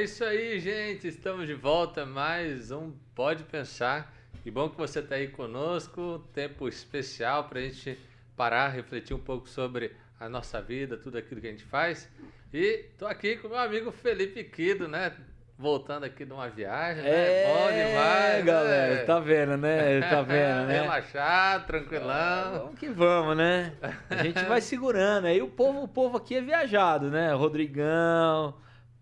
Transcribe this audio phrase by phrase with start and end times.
[0.00, 1.06] É isso aí, gente.
[1.06, 2.06] Estamos de volta.
[2.06, 4.10] Mais um Pode Pensar.
[4.42, 6.26] Que bom que você está aí conosco.
[6.32, 7.98] Tempo especial para a gente
[8.34, 12.08] parar, refletir um pouco sobre a nossa vida, tudo aquilo que a gente faz.
[12.50, 15.12] E tô aqui com meu amigo Felipe Quido, né?
[15.58, 17.10] Voltando aqui de uma viagem, né?
[17.10, 18.94] É, Bom demais, galera.
[18.94, 19.04] né?
[19.04, 20.00] Tá vendo, né?
[20.00, 20.80] Tá vendo, né?
[20.80, 22.52] Relaxar, tranquilão.
[22.52, 23.74] Vamos que vamos, né?
[24.08, 25.26] A gente vai segurando.
[25.26, 27.34] Aí o povo, o povo aqui é viajado, né?
[27.34, 28.54] Rodrigão,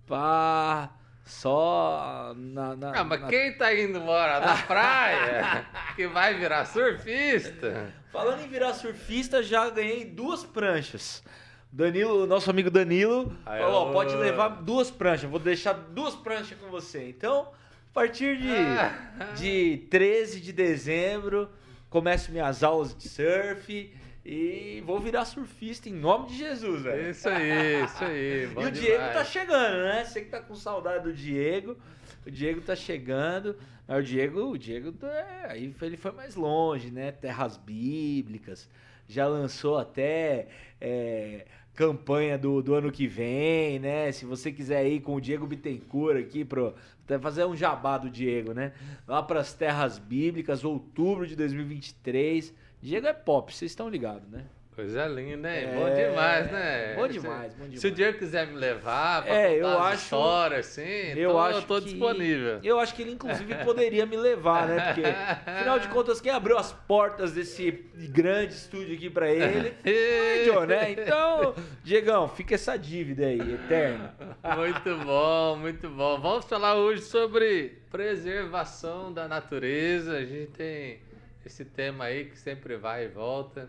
[0.08, 0.90] pá,
[1.24, 2.74] só na.
[2.74, 7.92] na Ah, mas na- quem tá indo embora na praia que vai virar surfista?
[8.12, 11.22] Falando em virar surfista, já ganhei duas pranchas.
[11.70, 16.56] Danilo, nosso amigo Danilo, Aí, falou: ó, pode levar duas pranchas, vou deixar duas pranchas
[16.58, 17.08] com você.
[17.10, 17.42] Então,
[17.90, 19.32] a partir de, Ah.
[19.36, 21.50] de 13 de dezembro,
[21.90, 23.92] começo minhas aulas de surf
[24.30, 27.08] e vou virar surfista em nome de Jesus, velho.
[27.08, 28.42] Isso aí, isso aí.
[28.44, 28.78] e o demais.
[28.78, 30.04] Diego tá chegando, né?
[30.04, 31.78] Você que tá com saudade do Diego.
[32.26, 33.56] O Diego tá chegando.
[33.86, 37.10] Mas o Diego, o Diego é, aí ele foi mais longe, né?
[37.10, 38.68] Terras bíblicas.
[39.08, 40.48] Já lançou até
[40.78, 44.12] é, campanha do, do ano que vem, né?
[44.12, 46.74] Se você quiser ir com o Diego Bittencourt aqui pro
[47.22, 48.74] fazer um jabá do Diego, né?
[49.06, 52.52] Lá pras Terras Bíblicas, outubro de 2023.
[52.82, 54.44] Diego é pop, vocês estão ligados, né?
[54.74, 55.64] Coisa linda, hein?
[55.70, 56.94] É, Bom demais, né?
[56.94, 57.94] bom demais, bom Se o demais.
[57.96, 61.88] Diego quiser me levar pra É, eu acho- histórias, assim, Eu tô, acho tô que-
[61.88, 62.60] disponível.
[62.62, 64.92] Eu acho que ele, inclusive, poderia me levar, né?
[64.94, 65.02] Porque,
[65.50, 67.72] afinal de contas, quem abriu as portas desse
[68.12, 70.92] grande estúdio aqui pra ele foi o John, né?
[70.94, 74.14] Então, Diegão, fica essa dívida aí, eterna.
[74.56, 76.20] Muito bom, muito bom.
[76.20, 80.18] Vamos falar hoje sobre preservação da natureza.
[80.18, 81.00] A gente tem
[81.48, 83.68] esse tema aí que sempre vai e volta.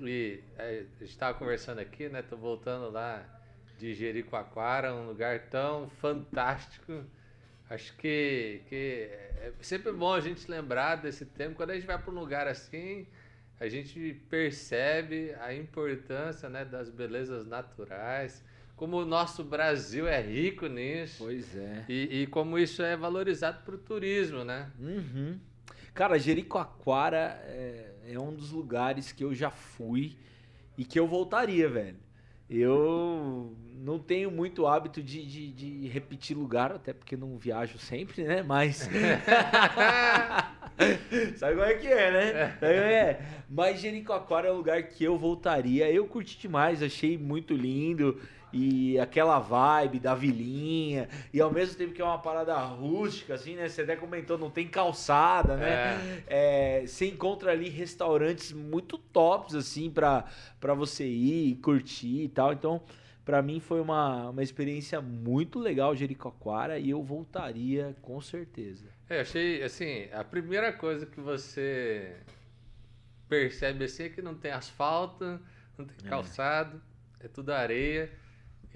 [0.00, 2.22] E é, a gente estava conversando aqui, né?
[2.22, 3.24] Tô voltando lá
[3.78, 7.04] de Jericoacoara, um lugar tão fantástico.
[7.68, 11.54] Acho que, que é sempre bom a gente lembrar desse tempo.
[11.54, 13.06] Quando a gente vai para um lugar assim,
[13.60, 18.42] a gente percebe a importância né, das belezas naturais,
[18.74, 21.84] como o nosso Brasil é rico nisso Pois é.
[21.88, 24.70] e, e como isso é valorizado para o turismo, né?
[24.78, 25.40] Uhum.
[25.96, 30.14] Cara, Jericoacoara é, é um dos lugares que eu já fui
[30.76, 31.96] e que eu voltaria, velho.
[32.50, 38.24] Eu não tenho muito hábito de, de, de repetir lugar, até porque não viajo sempre,
[38.24, 38.42] né?
[38.42, 38.86] Mas.
[41.38, 42.56] Sabe como é que é, né?
[42.60, 43.18] Como é?
[43.48, 45.90] Mas Jericoacoara é um lugar que eu voltaria.
[45.90, 48.20] Eu curti demais, achei muito lindo.
[48.52, 51.08] E aquela vibe da vilinha.
[51.32, 53.68] E ao mesmo tempo que é uma parada rústica, assim, né?
[53.68, 56.22] Você até comentou, não tem calçada, né?
[56.26, 60.24] É, você encontra ali restaurantes muito tops, assim, pra,
[60.60, 62.52] pra você ir e curtir e tal.
[62.52, 62.82] Então,
[63.24, 68.86] pra mim foi uma, uma experiência muito legal Jericoacoara e eu voltaria com certeza.
[69.08, 72.16] É, achei, assim, a primeira coisa que você
[73.28, 75.40] percebe assim é que não tem asfalto,
[75.76, 76.08] não tem É.
[76.08, 76.80] calçado,
[77.20, 78.10] é tudo areia.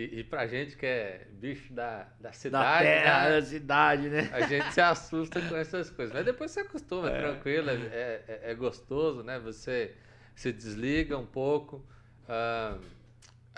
[0.00, 4.08] E, e pra gente que é bicho da, da Da cidade, terra, né, da cidade,
[4.08, 4.30] né?
[4.32, 6.14] a gente se assusta com essas coisas.
[6.14, 7.18] Mas depois você acostuma, é É.
[7.20, 9.38] tranquilo, é, é, é gostoso, né?
[9.40, 9.94] Você
[10.34, 11.84] se desliga um pouco.
[12.26, 12.78] Ah,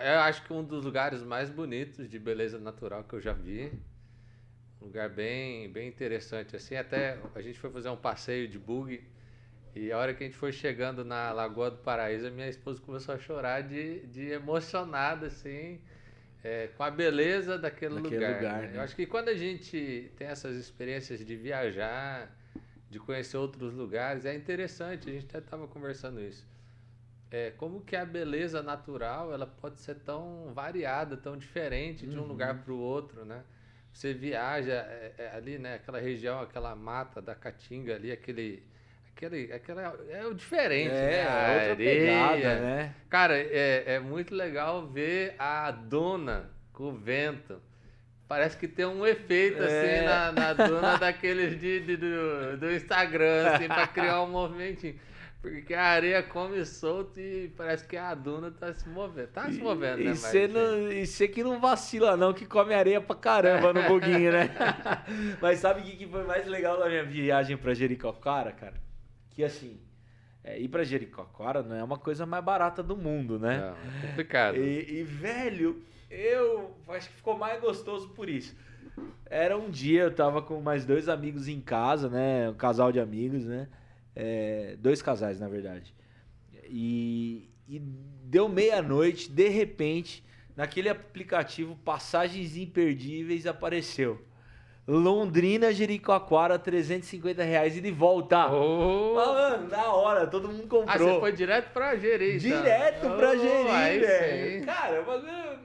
[0.00, 3.72] eu acho que um dos lugares mais bonitos de beleza natural que eu já vi.
[4.80, 6.74] Um lugar bem, bem interessante, assim.
[6.74, 9.00] Até a gente foi fazer um passeio de bug
[9.76, 12.80] e a hora que a gente foi chegando na Lagoa do Paraíso, a minha esposa
[12.82, 15.80] começou a chorar de, de emocionada, assim,
[16.44, 18.36] é, com a beleza daquele, Daquele lugar.
[18.36, 18.68] lugar, né?
[18.68, 18.76] né?
[18.78, 22.30] Eu acho que quando a gente tem essas experiências de viajar,
[22.90, 25.08] de conhecer outros lugares, é interessante.
[25.08, 26.46] A gente até estava conversando isso.
[27.30, 32.22] É, como que a beleza natural ela pode ser tão variada, tão diferente de um
[32.22, 32.28] Uhum.
[32.28, 33.42] lugar para o outro, né?
[33.92, 35.74] Você viaja é, é, ali, né?
[35.76, 38.62] Aquela região, aquela mata da Caatinga ali, aquele,
[39.14, 41.14] aquele, aquela é o diferente, né?
[41.20, 42.94] É, A outra pegada, né?
[43.08, 47.60] Cara, é, é muito legal ver a duna com o vento.
[48.28, 50.02] Parece que tem um efeito assim É.
[50.04, 54.98] na, na duna daqueles de, de- do, do Instagram, assim, pra criar um movimentinho.
[55.42, 59.26] Porque a areia come solto e parece que a duna tá se movendo.
[59.26, 60.14] Tá se movendo, e, né?
[60.14, 64.30] e não, e você que não vacila não, que come areia pra caramba no buguinho,
[64.32, 64.48] né?
[65.42, 68.74] Mas sabe o que, que foi mais legal da minha viagem pra Jericoacoara, cara?
[69.34, 69.80] Que assim,
[70.44, 73.58] é, ir pra Jericoacoara não é uma coisa mais barata do mundo, né?
[73.58, 74.56] Não, é complicado.
[74.56, 78.56] E, e, velho, eu acho que ficou mais gostoso por isso.
[79.26, 82.50] Era um dia, eu tava com mais dois amigos em casa, né?
[82.50, 83.68] Um casal de amigos, né?
[84.14, 85.94] É, dois casais, na verdade.
[86.64, 90.22] E, e deu meia-noite, de repente,
[90.56, 94.22] naquele aplicativo Passagens Imperdíveis apareceu.
[94.86, 98.52] Londrina, Jericoacoara, 350 reais e de volta.
[98.52, 99.14] Oh.
[99.14, 100.86] Mano, na hora, todo mundo comprou.
[100.88, 102.62] Ah, você foi direto pra Jeri, então.
[102.62, 104.64] Direto pra Oh, Jeri, velho.
[104.66, 105.58] Cara, bagulho-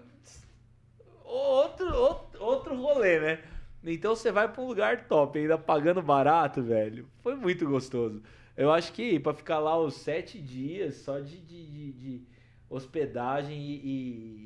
[1.24, 3.40] outro, outro, outro rolê, né?
[3.84, 7.08] Então você vai pra um lugar top, ainda pagando barato, velho.
[7.24, 8.22] Foi muito gostoso.
[8.56, 12.22] Eu acho que pra ficar lá os sete dias só de, de, de- de
[12.70, 13.74] hospedagem e,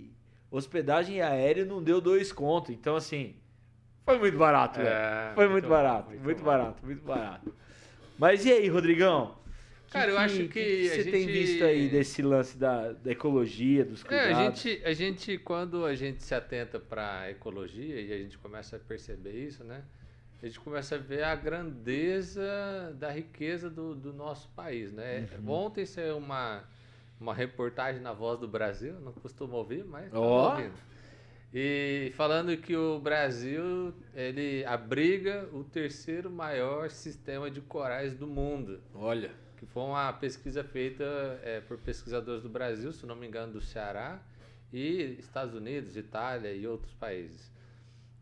[0.08, 0.12] e-
[0.50, 2.72] Hospedagem aéreo não deu dois contos.
[2.72, 3.36] Então, assim,
[4.06, 4.90] foi muito barato, velho.
[4.90, 7.54] É, Foi muito, barato, muito muito, barato, muito barato.
[8.18, 9.36] Mas e aí, Rodrigão?
[9.92, 13.84] Cara, eu acho que a você tem gente- visto aí desse lance da, da ecologia,
[13.84, 14.38] dos É, cuidados?
[14.38, 18.38] a gente, a gente, quando a gente se atenta para a ecologia e a gente
[18.38, 19.84] começa a perceber isso, né?
[20.42, 25.28] A gente começa a ver a grandeza da riqueza do, do nosso país, né?
[25.44, 25.52] Uhum.
[25.52, 26.64] Ontem saiu uma,
[27.20, 30.52] uma reportagem na Voz do Brasil, não costumo ouvir, mas tava Ó.
[30.52, 30.74] ouvindo.
[31.54, 38.82] E falando que o Brasil, ele abriga o terceiro maior sistema de corais do mundo
[38.96, 39.32] Olha.
[39.58, 41.04] que foi uma pesquisa feita
[41.44, 44.22] é, por pesquisadores do Brasil, se não me engano, do Ceará,
[44.72, 47.52] e Estados Unidos, Itália e outros países.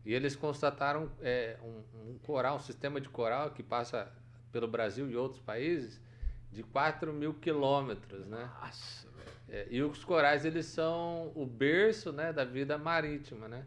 [0.04, 4.10] E eles constataram é, um, um coral, um sistema de coral que passa
[4.50, 6.00] pelo Brasil e outros países
[6.50, 8.50] de 4 mil quilômetros, né?
[8.60, 9.09] Nossa.
[9.50, 13.66] É, e os corais, eles são o berço né, da vida marítima, né?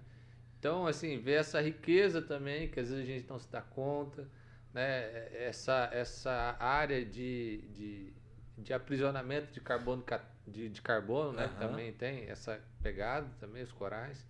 [0.59, 4.27] Então, assim, ver essa riqueza também, que às vezes a gente não se dá conta,
[4.73, 5.27] né?
[5.45, 8.13] Essa, essa área de, de,
[8.57, 11.45] de aprisionamento de carbono, ca- de, de carbono, né?
[11.45, 11.67] Aham.
[11.67, 14.25] também tem essa pegada, também os corais.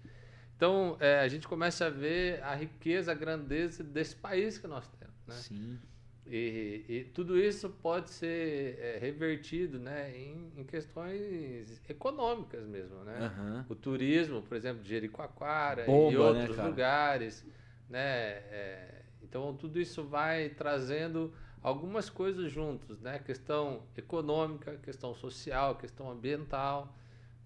[0.56, 4.88] Então, é, a gente começa a ver a riqueza, a grandeza desse país que nós
[4.88, 5.36] temos, né?
[5.36, 5.80] Sim.
[6.26, 13.04] E, e tudo isso pode ser é, revertido né, em, em questões econômicas mesmo.
[13.04, 13.18] Né?
[13.20, 13.66] Aham.
[13.68, 16.68] O turismo, por exemplo, de Jericoacoara Bomba, e né, outros cara?
[16.70, 17.46] lugares.
[17.90, 18.00] Né?
[18.02, 23.02] É, então, tudo isso vai trazendo algumas coisas juntos.
[23.02, 23.20] Né?
[23.20, 26.96] Questão econômica, questão social, questão ambiental.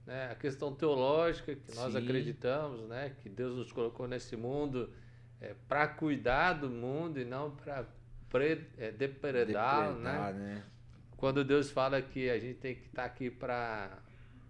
[0.05, 0.29] Né?
[0.31, 1.97] A questão teológica, que nós Sim.
[1.97, 3.15] acreditamos né?
[3.23, 4.93] que Deus nos colocou nesse mundo
[5.41, 7.85] é, para cuidar do mundo e não para
[8.77, 10.11] é, depredá-lo, né?
[10.11, 10.63] Depredar, né?
[11.15, 13.97] Quando Deus fala que a gente tem que estar aqui para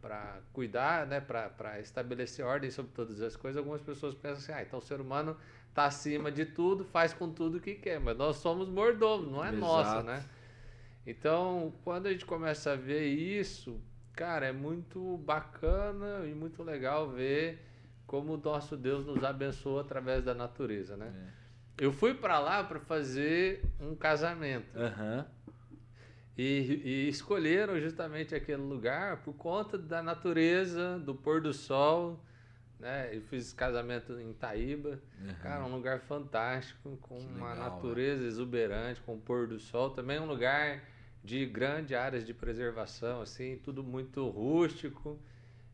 [0.01, 4.61] para cuidar, né, para estabelecer ordem sobre todas as coisas, algumas pessoas pensam assim, ah,
[4.61, 5.35] então o ser humano
[5.69, 9.43] está acima de tudo, faz com tudo o que quer, mas nós somos mordomos, não
[9.43, 10.05] é nosso, Exato.
[10.05, 10.23] né?
[11.05, 13.81] Então, quando a gente começa a ver isso,
[14.13, 17.65] cara, é muito bacana e muito legal ver
[18.05, 21.13] como o nosso Deus nos abençoa através da natureza, né?
[21.77, 24.75] Eu fui para lá para fazer um casamento.
[24.75, 25.25] Aham.
[26.37, 32.23] E, e escolheram justamente aquele lugar por conta da natureza, do pôr do sol.
[32.79, 33.15] Né?
[33.15, 34.99] Eu fiz casamento em Itaíba.
[35.41, 39.91] Cara, um lugar fantástico, com Que uma legal, natureza exuberante, com o pôr do sol.
[39.91, 40.83] Também um lugar
[41.23, 45.19] de grandes áreas de preservação, assim, tudo muito rústico.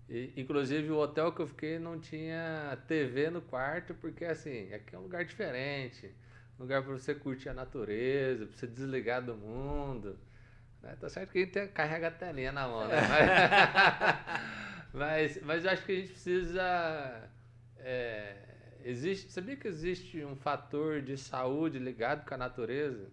[0.10, 4.96] E, inclusive o hotel que eu fiquei não tinha TV no quarto, porque assim, aqui
[4.96, 6.14] é um lugar diferente.
[6.60, 10.20] Um lugar para você curtir a natureza, para você desligar do mundo.
[10.82, 10.96] Né?
[11.00, 13.02] Tá certo que a gente tem- carrega a telinha na mão, né?
[13.08, 13.38] Mas,
[14.94, 17.30] mas, mas eu acho que a gente precisa.
[17.78, 18.36] é,
[18.84, 23.10] existe, sabia que existe um fator de saúde ligado com a natureza?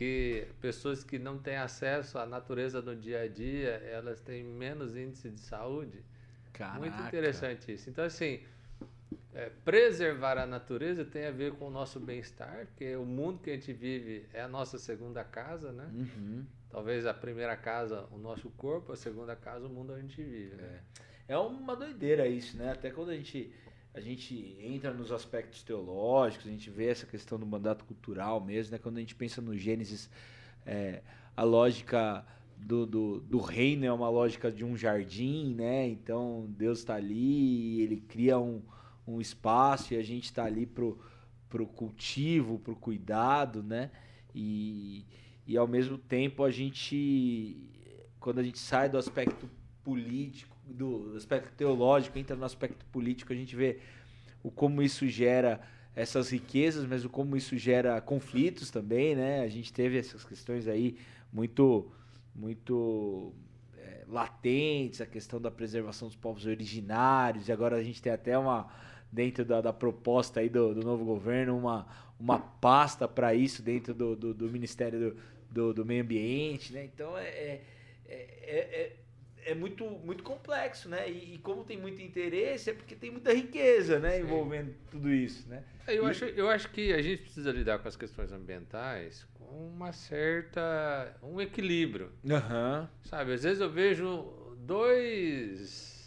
[0.00, 4.96] Que pessoas que não têm acesso à natureza no dia a dia, elas têm menos
[4.96, 6.02] índice de saúde?
[6.78, 7.06] Muito Caraca.
[7.06, 7.90] interessante isso.
[7.90, 8.40] Então, assim,
[9.34, 13.50] é, preservar a natureza tem a ver com o nosso bem-estar, porque o mundo que
[13.50, 15.90] a gente vive é a nossa segunda casa, né?
[15.92, 16.46] Uhum.
[16.70, 20.22] Talvez a primeira casa, o nosso corpo, a segunda casa, o mundo onde a gente
[20.22, 20.80] vive, né?
[21.28, 22.72] É uma doideira isso, né?
[22.72, 23.52] Até quando a gente,
[23.92, 28.72] a gente entra nos aspectos teológicos, a gente vê essa questão do mandato cultural mesmo,
[28.72, 28.78] né?
[28.78, 30.08] Quando a gente pensa no Gênesis,
[30.64, 31.02] é,
[31.36, 32.24] a lógica
[32.56, 35.88] do, do, do reino é uma lógica de um jardim, né?
[35.88, 38.62] Então Deus está ali, ele cria um,
[39.06, 40.98] um espaço e a gente está ali pro,
[41.48, 43.90] pro cultivo, pro cuidado, né?
[44.32, 45.04] E,
[45.46, 47.56] e ao mesmo tempo a gente,
[48.20, 49.50] quando a gente sai do aspecto
[49.82, 53.78] político, do aspecto teológico, entra no aspecto político, a gente vê
[54.42, 55.60] o como isso gera
[55.94, 59.40] essas riquezas, mas o como isso gera conflitos também, né?
[59.42, 60.96] A gente teve essas questões aí
[61.32, 61.90] muito,
[62.34, 63.32] muito
[63.76, 68.38] é, latentes, a questão da preservação dos povos originários, e agora a gente tem até
[68.38, 68.68] uma,
[69.10, 71.86] dentro da, da proposta aí do, do novo governo, uma,
[72.18, 75.16] uma pasta para isso dentro do, do, do Ministério
[75.50, 76.84] do, do, Meio Ambiente, né?
[76.84, 77.62] Então é, é,
[78.08, 78.96] é,
[79.50, 81.10] é, é muito, muito complexo, né?
[81.10, 84.16] E, e, como tem muito interesse, é porque tem muita riqueza, né?
[84.16, 84.22] Sim.
[84.22, 85.64] Envolvendo tudo isso, né?
[85.86, 86.10] É, eu, e...
[86.10, 91.16] acho, eu acho que a gente precisa lidar com as questões ambientais com uma certa...
[91.22, 92.12] um equilíbrio.
[92.24, 92.86] Uhum.
[93.02, 95.98] Sabe, às vezes eu vejo dois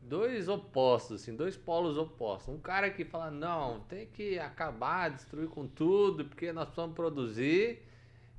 [0.00, 2.54] dois opostos, assim, dois polos opostos.
[2.54, 7.82] Um cara que fala, não, tem que acabar, destruir com tudo, porque nós precisamos produzir.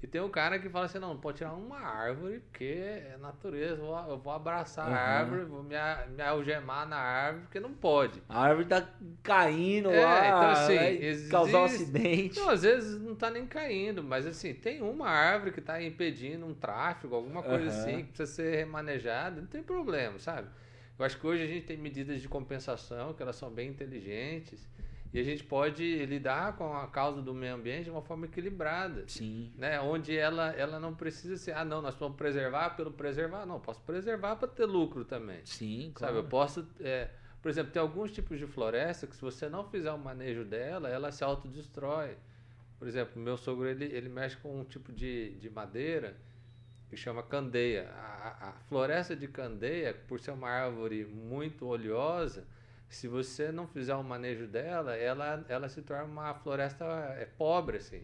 [0.01, 3.17] E tem um cara que fala assim, não, não pode tirar uma árvore, porque é
[3.19, 4.93] natureza, eu vou, eu vou abraçar uhum.
[4.93, 5.75] a árvore, vou me,
[6.15, 8.23] me algemar na árvore, porque não pode.
[8.29, 8.87] A árvore tá
[9.21, 11.29] caindo é, lá, então, assim, existe...
[11.29, 12.39] causar um acidente.
[12.39, 16.45] Não, às vezes não tá nem caindo, mas assim, tem uma árvore que tá impedindo
[16.45, 17.69] um tráfego, alguma coisa uhum.
[17.69, 20.47] assim, que precisa ser remanejada, não tem problema, sabe?
[20.97, 24.65] Eu acho que hoje a gente tem medidas de compensação, que elas são bem inteligentes,
[25.11, 29.05] e a gente pode lidar com a causa do meio ambiente de uma forma equilibrada.
[29.07, 29.51] Sim.
[29.57, 29.79] Né?
[29.81, 33.45] Onde ela, ela não precisa ser, ah, não, nós vamos preservar pelo preservar.
[33.45, 35.39] Não, posso preservar para ter lucro também.
[35.45, 36.15] Sim, claro.
[36.15, 36.67] Sabe, eu posso.
[36.79, 37.09] É,
[37.41, 40.89] por exemplo, tem alguns tipos de floresta que se você não fizer o manejo dela,
[40.89, 42.15] ela se autodestrói.
[42.77, 46.15] Por exemplo, meu sogro ele, ele mexe com um tipo de, de madeira
[46.89, 47.89] que chama candeia.
[47.91, 52.45] A, a, floresta de candeia, por ser uma árvore muito oleosa,
[52.89, 56.85] se você não fizer o manejo dela, ela, ela se torna uma floresta
[57.17, 58.03] é, pobre, assim.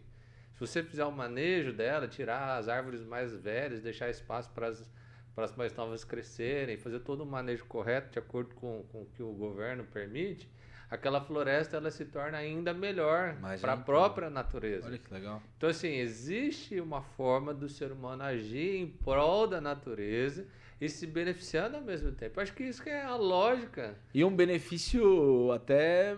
[0.54, 5.56] Se você fizer o manejo dela, tirar as árvores mais velhas, deixar espaço para as,
[5.58, 9.34] mais novas crescerem, fazer todo o manejo correto de acordo com, com o que o
[9.34, 10.50] governo permite,
[10.90, 14.88] aquela floresta ela se torna ainda melhor para a própria natureza.
[14.88, 15.42] Olha que legal.
[15.58, 20.48] Então, assim, existe uma forma do ser humano agir em prol da natureza
[20.80, 22.40] e se beneficiando ao mesmo tempo.
[22.40, 23.96] Acho que isso que é a lógica.
[24.14, 26.18] E um benefício até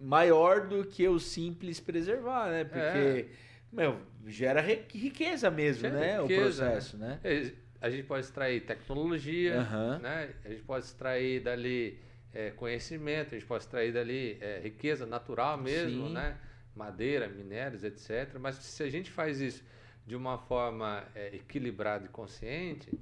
[0.00, 2.64] maior do que o simples preservar, né?
[2.64, 3.26] Porque, é.
[3.72, 6.22] meu, gera riqueza mesmo, gera né?
[6.22, 7.18] Riqueza, o processo, né?
[7.22, 7.52] né?
[7.80, 9.98] A gente pode extrair tecnologia, uhum.
[10.00, 10.34] né?
[10.44, 11.98] A gente pode extrair dali
[12.32, 16.12] é, conhecimento, a gente pode extrair dali é, riqueza natural mesmo, Sim.
[16.12, 16.36] né?
[16.74, 18.36] Madeira, minérios, etc.
[18.38, 19.64] Mas se a gente faz isso
[20.06, 22.98] de uma forma é, equilibrada e consciente,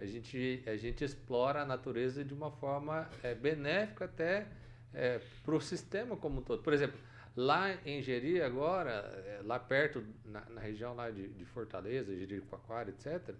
[0.00, 4.46] a gente, a gente explora a natureza de uma forma é, benéfica até
[4.92, 6.62] é, para o sistema como um todo.
[6.62, 6.98] Por exemplo,
[7.34, 12.90] lá em Jeri agora, é, lá perto, na, na, região lá de, de Fortaleza, Jericoacoara,
[12.90, 13.34] etc.,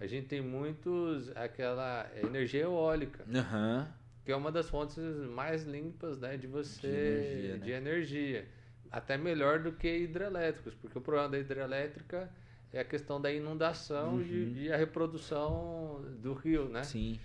[0.00, 3.24] a gente tem muitos, aquela energia eólica.
[3.26, 3.86] Uhum
[4.28, 4.98] que é uma das fontes
[5.30, 7.64] mais limpas né, de você de energia, né?
[7.64, 8.48] de energia,
[8.90, 12.30] até melhor do que hidrelétricos, porque o problema da hidrelétrica
[12.72, 14.52] é a questão da inundação uhum.
[14.56, 16.82] e, a reprodução do rio, né?
[16.84, 17.18] Sim.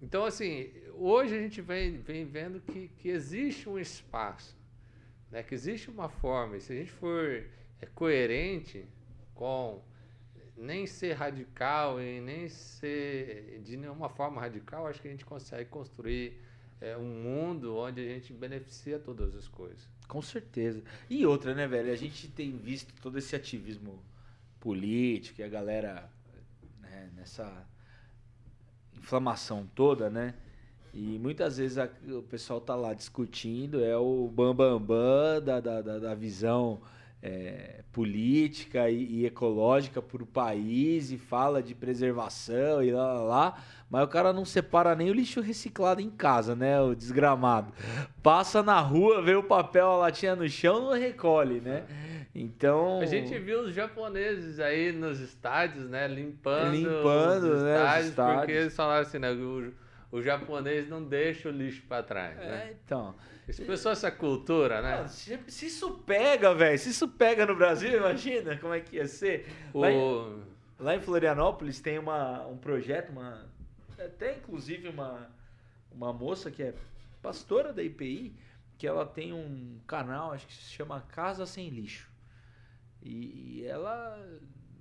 [0.00, 4.56] Então, assim, hoje a gente vem, vem vendo que, que existe um espaço,
[5.30, 5.42] né?
[5.42, 7.44] que existe uma forma, e se a gente for
[7.80, 8.86] é, coerente
[9.34, 9.82] com
[10.56, 15.68] nem ser radical e nem ser de nenhuma forma radical, acho que a gente consegue
[15.68, 16.40] construir
[16.80, 19.88] é, um mundo onde a gente beneficia todas as coisas.
[20.06, 20.82] Com certeza.
[21.08, 21.92] E outra, né, velho?
[21.92, 24.02] A gente tem visto todo esse ativismo
[24.60, 26.10] político e a galera
[26.80, 27.66] né, nessa
[28.96, 30.34] inflamação toda, né?
[30.92, 35.60] E muitas vezes a, o pessoal tá lá discutindo, é o bambambam bam, bam da,
[35.60, 36.80] da, da visão
[37.22, 43.22] é, política e, e ecológica para o país e fala de preservação e lá, lá,
[43.22, 46.80] lá, mas o cara não separa nem o lixo reciclado em casa, né?
[46.80, 47.72] O desgramado.
[48.22, 51.84] Passa na rua, vê o papel, a latinha no chão, não recolhe, né?
[52.34, 53.00] Então.
[53.00, 56.06] A gente viu os japoneses aí nos estádios, né?
[56.06, 59.32] Limpando, limpando os, né, estádios, os estádios, porque eles falaram assim, né?
[59.32, 59.72] O,
[60.10, 62.36] o japonês não deixa o lixo para trás.
[62.36, 62.44] Né?
[62.44, 62.76] É, né?
[62.84, 63.14] então.
[63.46, 65.00] Esse pessoal, essa cultura, né?
[65.00, 68.96] Não, se, se, isso pega, velho, se isso pega no Brasil, imagina como é que
[68.96, 69.46] ia ser.
[69.72, 69.80] O...
[69.80, 70.42] Lá, em,
[70.78, 73.48] lá em Florianópolis tem uma, um projeto, uma
[73.98, 75.30] até inclusive uma,
[75.90, 76.74] uma moça que é
[77.22, 78.36] pastora da IPI,
[78.76, 82.08] que ela tem um canal, acho que se chama Casa Sem Lixo.
[83.02, 84.18] E, e ela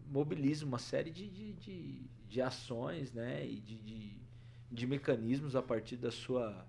[0.06, 3.46] mobiliza uma série de, de, de, de ações, né?
[3.46, 4.27] E de, de,
[4.72, 6.66] de mecanismos a partir da sua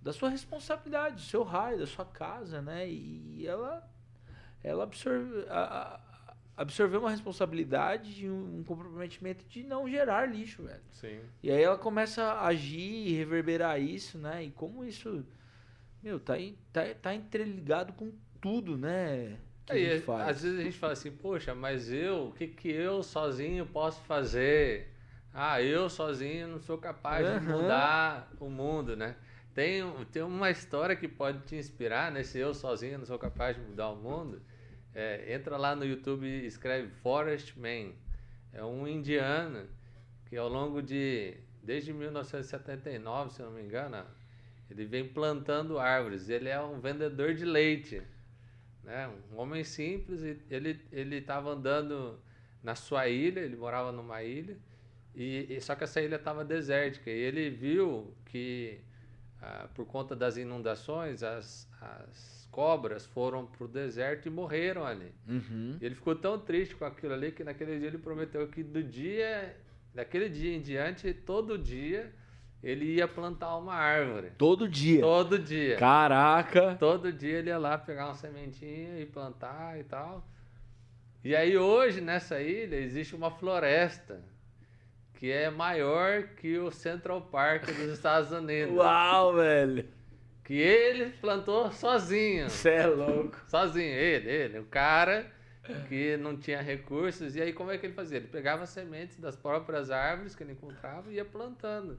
[0.00, 2.88] da sua responsabilidade, do seu raio, da sua casa, né?
[2.88, 3.86] E ela,
[4.62, 10.62] ela absorve, a, a, absorveu uma responsabilidade e um, um, comprometimento de não gerar lixo,
[10.62, 10.80] velho.
[10.92, 11.20] Sim.
[11.42, 14.44] E aí ela começa a agir e reverberar isso, né?
[14.44, 15.24] E como isso,
[16.02, 16.34] meu, tá,
[16.72, 19.36] tá, tá entreligado com tudo, né?
[19.66, 23.02] Que aí, às vezes a gente fala assim, poxa, mas eu, o que, que eu
[23.02, 24.88] sozinho posso fazer?
[25.32, 27.38] Ah, eu sozinho não sou capaz uhum.
[27.38, 29.16] de mudar o mundo, né?
[29.54, 32.22] Tem, tem uma história que pode te inspirar, né?
[32.22, 34.40] Se eu sozinho não sou capaz de mudar o mundo,
[34.94, 37.92] é, entra lá no YouTube e escreve Forest Man.
[38.52, 39.68] É um indiano
[40.26, 44.04] que ao longo de desde 1979, se não me engano,
[44.70, 46.28] ele vem plantando árvores.
[46.28, 48.02] Ele é um vendedor de leite,
[48.82, 49.10] né?
[49.32, 50.22] Um homem simples.
[50.50, 52.18] Ele ele estava andando
[52.62, 53.40] na sua ilha.
[53.40, 54.56] Ele morava numa ilha
[55.18, 57.10] e, e só que essa ilha estava desértica.
[57.10, 58.78] E ele viu que
[59.42, 65.12] ah, por conta das inundações as, as cobras foram para o deserto e morreram ali.
[65.26, 65.76] Uhum.
[65.80, 68.80] E ele ficou tão triste com aquilo ali que naquele dia ele prometeu que do
[68.80, 69.56] dia,
[69.92, 72.14] daquele dia em diante, todo dia
[72.62, 74.30] ele ia plantar uma árvore.
[74.38, 75.00] Todo dia.
[75.00, 75.76] Todo dia.
[75.78, 76.76] Caraca.
[76.76, 80.24] Todo dia ele ia lá pegar uma sementinha e plantar e tal.
[81.24, 84.22] E aí hoje nessa ilha existe uma floresta
[85.18, 88.76] que é maior que o Central Park dos Estados Unidos.
[88.76, 89.84] Uau, velho.
[90.44, 92.48] Que ele plantou sozinho.
[92.48, 93.36] Você é louco.
[93.48, 95.28] Sozinho, ele, ele, o cara
[95.88, 97.34] que não tinha recursos.
[97.34, 98.18] E aí como é que ele fazia?
[98.18, 101.98] Ele pegava sementes das próprias árvores que ele encontrava e ia plantando.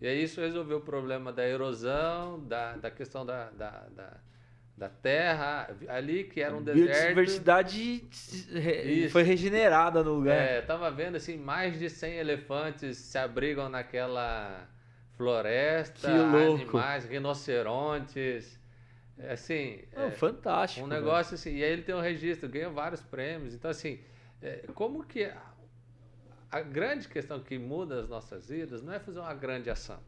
[0.00, 4.20] E aí isso resolveu o problema da erosão, da, da questão da, da, da,
[4.82, 7.14] da terra, ali que era um deserto.
[7.14, 8.04] Biodiversidade
[9.12, 10.36] foi regenerada no lugar.
[10.36, 14.68] É, tava vendo assim, mais de 100 elefantes se abrigam naquela
[15.16, 18.60] floresta, animais, rinocerontes.
[19.16, 20.84] É, assim, Não, é, fantástico.
[20.84, 21.00] um velho.
[21.00, 23.54] negócio assim, e aí ele tem um registro, ganha vários prêmios.
[23.54, 24.00] Então, assim,
[24.42, 25.24] é, como que.
[25.24, 25.52] A,
[26.50, 30.00] a grande questão que muda as nossas vidas não é fazer uma grande ação,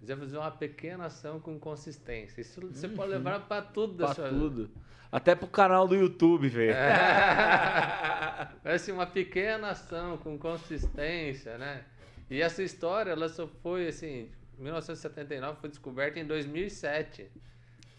[0.00, 2.40] mas é fazer uma pequena ação com consistência.
[2.40, 4.70] Isso você pode levar para tudo da Pra sua tudo.
[5.12, 6.72] Até pro canal do YouTube, velho.
[6.72, 11.84] É assim, uma pequena ação com consistência, né?
[12.30, 17.30] E essa história, ela só foi assim, 1979 foi descoberta em 2007,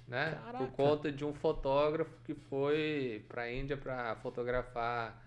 [0.07, 0.39] né?
[0.43, 0.65] Caraca.
[0.65, 5.21] Por conta de um fotógrafo que foi para a Índia para fotografar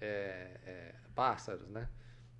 [0.00, 1.88] é, é, pássaros, né?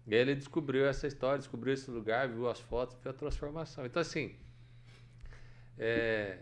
[0.06, 3.86] E aí ele descobriu essa história, descobriu esse lugar, viu as fotos, viu a transformação.
[3.86, 4.34] Então assim,
[5.78, 6.38] é,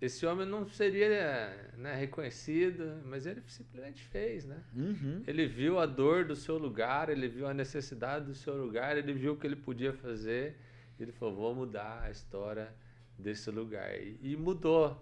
[0.00, 4.62] esse homem não seria né, reconhecido, mas ele simplesmente fez, né?
[4.74, 5.22] Uhum.
[5.26, 9.12] Ele viu a dor do seu lugar, ele viu a necessidade do seu lugar, ele
[9.12, 10.56] viu o que ele podia fazer.
[10.98, 12.72] Ele falou: vou mudar a história
[13.18, 13.94] desse lugar.
[13.98, 15.00] E, e mudou.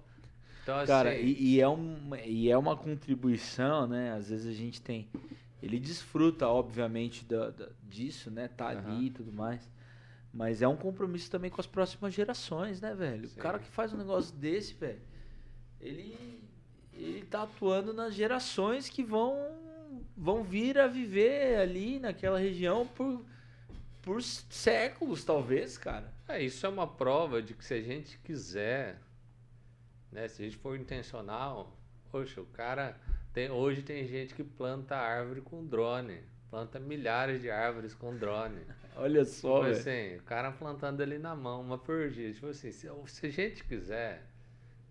[0.62, 4.12] Então, assim, Cara, e, e é uma, e é uma contribuição, né?
[4.12, 5.09] Às vezes a gente tem.
[5.62, 8.48] Ele desfruta, obviamente, da, da- disso, né?
[8.48, 9.70] Tá ali e tudo mais.
[10.33, 13.29] Mas é um compromisso também com as próximas gerações, né, velho?
[13.29, 13.38] Sim.
[13.38, 15.01] O cara que faz um negócio desse, velho,
[15.81, 16.42] ele,
[16.92, 19.37] ele tá atuando nas gerações que vão,
[20.16, 23.25] vão vir a viver ali naquela região por,
[24.01, 26.12] por séculos, talvez, cara.
[26.27, 28.98] é, isso é uma prova de que se a gente quiser,
[30.11, 31.77] né, se a gente for intencional,
[32.11, 32.98] poxa, o cara
[33.33, 38.61] tem, hoje tem gente que planta árvore com drone, planta milhares de árvores com drone.
[38.97, 42.33] Olha só, Tipo assim, o cara plantando ali na mão, uma por dia.
[42.33, 44.23] Tipo assim, se, se a gente quiser,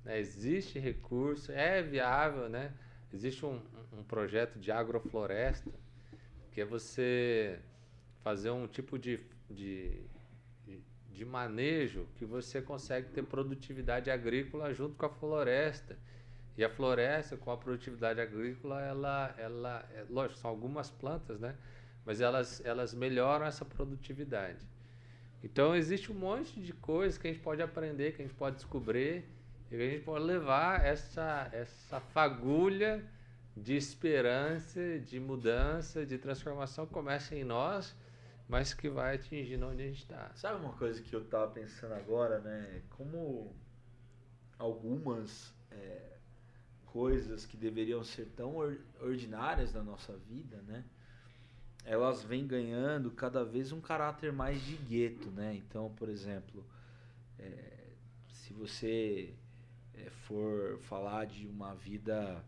[0.06, 2.74] né, existe recurso, é viável, né?
[3.14, 3.62] Existe um,
[3.94, 5.72] um projeto de agrofloresta,
[6.52, 7.60] que é você
[8.24, 10.04] fazer um tipo de, de-
[11.12, 15.98] de manejo que você consegue ter produtividade agrícola junto com a floresta.
[16.58, 21.56] E a floresta, com a produtividade agrícola, ela, ela é, lógico, são algumas plantas, né?
[22.06, 24.66] Mas elas, elas melhoram essa produtividade.
[25.44, 28.58] Então, existe um monte de coisas que a gente pode aprender, que a gente pode
[28.58, 29.24] descobrir,
[29.72, 33.04] e que a gente pode levar essa, essa fagulha
[33.56, 37.96] de esperança, de mudança, de transformação que começa em nós,
[38.48, 40.32] mas que vai atingindo onde a gente está.
[40.36, 42.82] Sabe uma coisa que eu tava pensando agora, né?
[42.90, 43.56] Como
[44.60, 46.11] algumas é,
[46.92, 50.84] coisas que deveriam ser tão or- ordinárias na nossa vida, né?
[51.84, 55.56] Elas vêm ganhando cada vez um caráter mais de gueto, né?
[55.56, 56.64] Então, por exemplo,
[57.40, 57.88] é,
[58.30, 59.34] se você
[59.96, 62.44] é, for falar de uma vida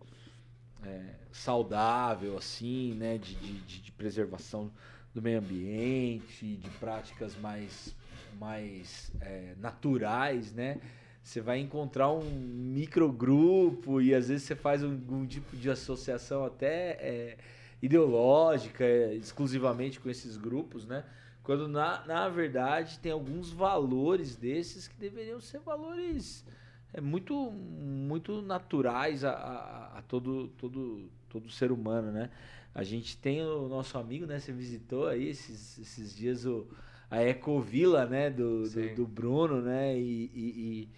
[0.84, 3.18] é, saudável, assim, né?
[3.18, 4.72] De, de, de- de preservação
[5.14, 7.96] do meio ambiente, de práticas mais,
[8.40, 10.80] mais é, naturais, né?
[11.24, 16.92] Você vai encontrar um microgrupo e às vezes você faz algum tipo de associação até
[17.00, 17.38] é,
[17.82, 21.04] ideológica, é, exclusivamente com esses grupos, né?
[21.42, 26.46] Quando na, na verdade tem alguns valores desses que deveriam ser valores
[26.94, 32.30] é, muito, muito naturais a, a, a todo, todo, todo ser humano, né?
[32.76, 34.40] A gente tem o nosso amigo, né?
[34.40, 36.68] Você visitou aí esses, esses dias o,
[37.10, 38.30] a Ecovila, né?
[38.30, 39.98] Do, do, do Bruno, né?
[39.98, 40.90] E, e- e,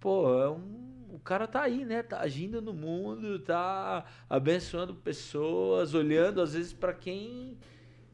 [0.00, 2.02] pô, é um, o cara tá aí, né?
[2.02, 7.58] Tá agindo no mundo, tá abençoando pessoas, olhando às vezes para quem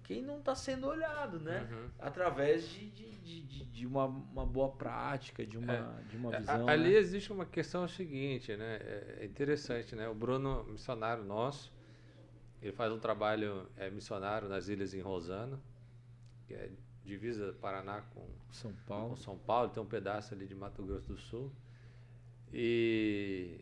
[0.03, 1.69] quem não está sendo olhado, né?
[1.71, 1.89] Uhum.
[1.99, 6.03] Através de, de, de, de, uma, uma boa prática, de uma, é.
[6.09, 6.69] de uma visão.
[6.69, 6.99] Ali né?
[6.99, 8.79] existe uma questão seguinte, né?
[9.21, 10.09] É interessante, né?
[10.09, 11.73] O Bruno, missionário nosso,
[12.61, 15.59] ele faz um trabalho é, missionário nas ilhas em Rosana,
[16.47, 16.71] que é
[17.05, 19.11] divisa Paraná com São Paulo.
[19.11, 21.53] Com São Paulo, tem um pedaço ali de Mato Grosso do Sul.
[22.53, 23.61] E,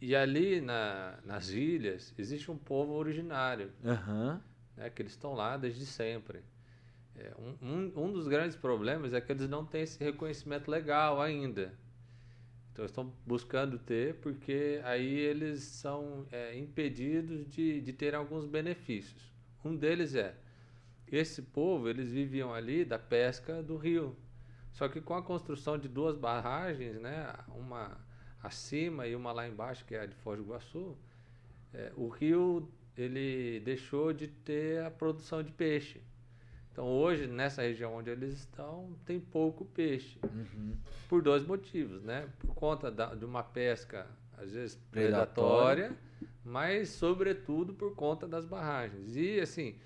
[0.00, 4.40] e ali na, nas ilhas existe um povo originário, uhum.
[4.76, 6.40] né, que eles estão lá desde sempre.
[7.14, 11.20] É, um, um, um dos grandes problemas é que eles não têm esse reconhecimento legal
[11.20, 11.72] ainda.
[12.72, 19.30] Então estão buscando ter, porque aí eles são é, impedidos de, de ter alguns benefícios.
[19.62, 20.34] Um deles é
[21.06, 24.16] esse povo, eles viviam ali da pesca do rio.
[24.72, 27.98] Só que com a construção de duas barragens, né, uma
[28.42, 30.96] acima e uma lá embaixo, que é a de Foz do Iguaçu,
[31.72, 36.00] é, o rio ele deixou de ter a produção de peixe.
[36.72, 40.18] Então hoje, nessa região onde eles estão, tem pouco peixe.
[40.24, 40.74] Uhum.
[41.08, 42.28] Por dois motivos, né?
[42.38, 44.06] Por conta da, de uma pesca,
[44.38, 45.98] às vezes, predatória, predatória,
[46.42, 49.14] mas sobretudo por conta das barragens.
[49.14, 49.76] E assim,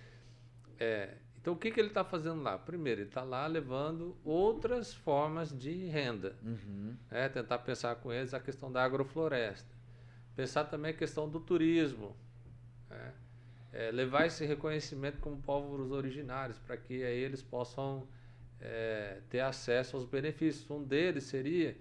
[0.79, 1.17] é,
[1.47, 2.59] então, o que, que ele está fazendo lá?
[2.59, 6.35] Primeiro, ele está lá levando outras formas de renda.
[6.43, 6.97] Uhum.
[7.09, 7.29] Né?
[7.29, 9.73] Tentar pensar com eles a questão da agrofloresta.
[10.35, 12.17] Pensar também a questão do turismo.
[12.91, 13.13] Né?
[13.73, 18.09] É, levar esse reconhecimento como povos originários, para que aí eles possam
[18.61, 20.69] é, ter acesso aos benefícios.
[20.69, 21.77] Um deles seria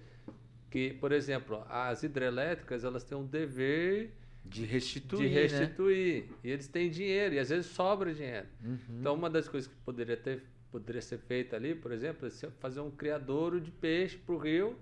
[0.70, 4.14] que, por exemplo, as hidrelétricas elas têm um dever
[4.46, 5.28] de restituir.
[5.28, 6.24] De restituir.
[6.24, 6.36] Né?
[6.44, 8.48] E eles têm dinheiro, e às vezes sobra dinheiro.
[8.64, 8.78] Uhum.
[9.00, 12.80] Então, uma das coisas que poderia, ter, poderia ser feita ali, por exemplo, é fazer
[12.80, 14.78] um criadouro de peixe para o rio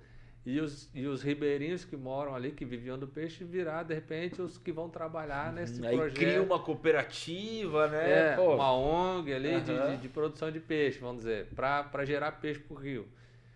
[0.45, 4.41] e os, e os ribeirinhos que moram ali, que viviam do peixe, virar, de repente,
[4.41, 5.55] os que vão trabalhar uhum.
[5.55, 6.17] nesse Aí projeto.
[6.17, 8.33] cria uma cooperativa, né?
[8.33, 9.63] É, uma ONG ali uhum.
[9.63, 13.07] de, de, de, produção de peixe, vamos dizer, para gerar peixe para o rio.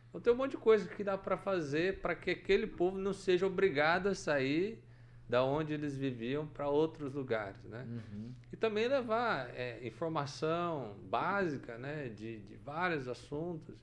[0.09, 3.11] Então tem um monte de coisa que dá para fazer para que aquele povo não
[3.11, 4.81] seja obrigado a sair
[5.27, 7.85] da onde eles viviam para outros lugares, né?
[7.87, 8.31] Uhum.
[8.51, 13.75] E também levar é, informação básica, né, de, de vários assuntos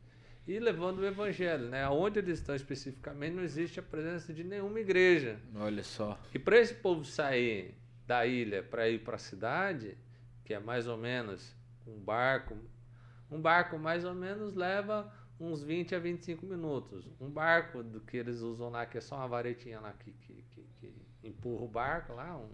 [0.47, 1.89] e levando o evangelho, né?
[1.89, 5.39] Onde eles estão especificamente não existe a presença de nenhuma igreja.
[5.55, 6.19] Olha só.
[6.33, 7.75] E para esse povo sair
[8.07, 9.97] da ilha para ir para a cidade,
[10.45, 11.55] que é mais ou menos
[11.87, 12.57] um barco,
[13.31, 17.11] um barco mais ou menos leva uns 20 a 25 minutos.
[17.21, 20.45] Um barco do que eles usam lá, que é só uma varetinha lá que, que
[21.25, 22.49] empurra o barco lá, um,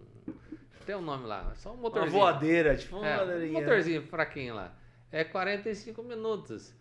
[0.86, 2.20] tem um nome lá, só um motorzinho.
[2.20, 4.74] Uma voadeira, tipo uma é, Um motorzinho fraquinho lá.
[5.12, 6.72] É 45 minutos.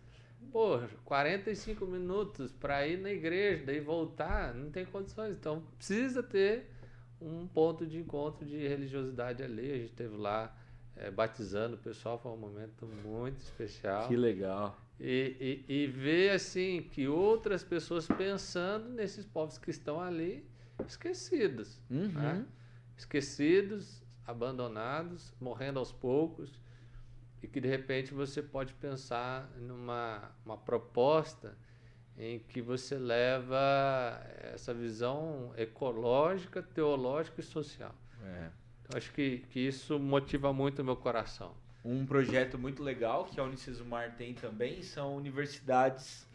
[0.50, 5.36] Pô, 45 minutos para ir na igreja, daí voltar, não tem condições.
[5.36, 6.66] Então precisa ter
[7.20, 9.70] um ponto de encontro de religiosidade ali.
[9.70, 10.56] A gente teve lá
[10.96, 14.08] é, batizando o pessoal, foi um momento muito especial.
[14.08, 14.76] Que legal.
[14.98, 20.49] E, e, e ver assim que outras pessoas pensando nesses povos que estão ali
[20.86, 21.80] esquecidos.
[21.90, 22.08] Uhum.
[22.08, 22.46] Né?
[22.96, 26.60] Esquecidos, abandonados, morrendo aos poucos.
[27.42, 31.56] E que de repente você pode pensar numa uma proposta
[32.18, 37.94] em que você leva essa visão ecológica, teológica e social.
[38.22, 38.50] É.
[38.82, 41.54] Então, acho que, que isso motiva muito o meu coração.
[41.82, 46.28] Um projeto muito legal que a Unicesumar tem também são universidades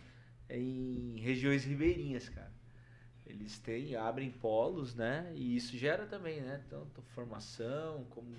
[0.49, 2.51] em regiões ribeirinhas, cara.
[3.25, 5.31] Eles têm, abrem polos, né?
[5.35, 6.63] E isso gera também, né?
[6.69, 8.35] Tanto formação como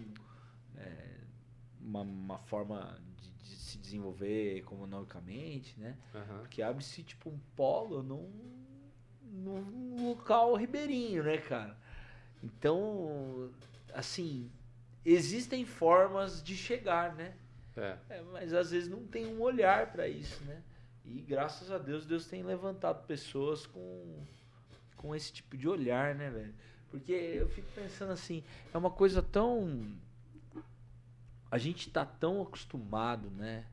[0.77, 1.21] é,
[1.81, 5.97] uma, uma forma de, de, se desenvolver economicamente, né?
[6.15, 6.39] Uhum.
[6.39, 8.31] Porque abre-se tipo um polo num,
[9.23, 11.77] num local ribeirinho, né, cara?
[12.43, 13.51] Então,
[13.93, 14.51] assim,
[15.05, 17.37] existem formas de chegar, né?
[17.77, 17.99] É.
[18.09, 20.63] É, mas às vezes não tem um olhar para isso, né?
[21.05, 24.27] E graças a Deus, Deus tem levantado pessoas com
[24.97, 26.55] com esse tipo de olhar, né, velho?
[26.91, 29.95] Porque eu fico pensando assim, é uma coisa tão.
[31.51, 33.67] A gente tá tão acostumado, né?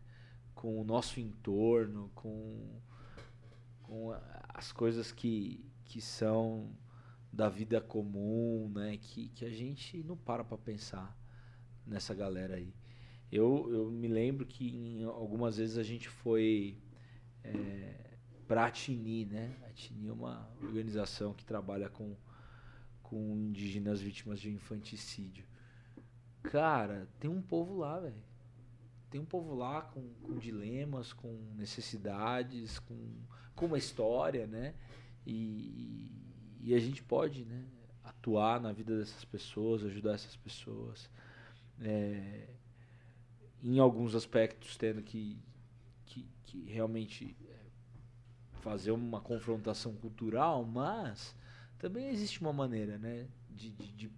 [0.53, 2.79] Com o nosso entorno, com,
[3.81, 4.15] com
[4.49, 6.75] as coisas que, que são
[7.31, 8.97] da vida comum, né?
[8.97, 11.17] Que, que a gente não para pra pensar
[11.85, 12.73] nessa galera aí.
[13.31, 16.77] Eu, eu me lembro que em, algumas vezes a gente foi.
[17.43, 18.12] É,
[18.47, 19.57] para a Atini, né?
[19.63, 22.15] A Atini é uma organização que trabalha com,
[23.01, 25.45] com indígenas vítimas de infanticídio.
[26.43, 28.21] Cara, tem um povo lá, velho.
[29.09, 33.15] Tem um povo lá com, com dilemas, com necessidades, com,
[33.55, 34.73] com uma história, né?
[35.25, 36.11] E,
[36.59, 37.65] e a gente pode, né?
[38.03, 41.09] Atuar na vida dessas pessoas, ajudar essas pessoas.
[41.79, 42.49] É,
[43.63, 45.37] em alguns aspectos, tendo que,
[46.05, 47.37] que, que realmente
[48.63, 51.35] fazer uma confrontação cultural, mas
[51.77, 53.27] também existe uma maneira, né?
[53.49, 54.11] De, de,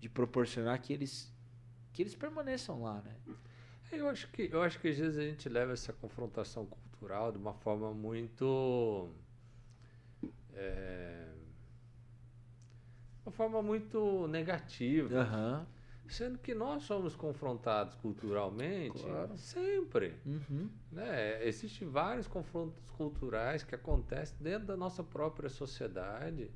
[0.00, 1.32] de, proporcionar que eles,
[1.92, 3.16] que eles permaneçam lá, né?
[3.92, 7.38] Eu acho que eu acho que às vezes a gente leva essa confrontação cultural de
[7.38, 9.10] uma forma muito
[10.52, 11.28] é,
[13.24, 15.22] uma forma muito negativa.
[15.22, 15.66] Uhum.
[16.10, 19.36] Sendo que nós somos confrontados culturalmente Claro.
[19.36, 20.14] sempre.
[20.26, 20.68] Uhum.
[20.90, 21.46] Né?
[21.46, 26.50] Existem vários confrontos culturais que acontecem dentro da nossa própria sociedade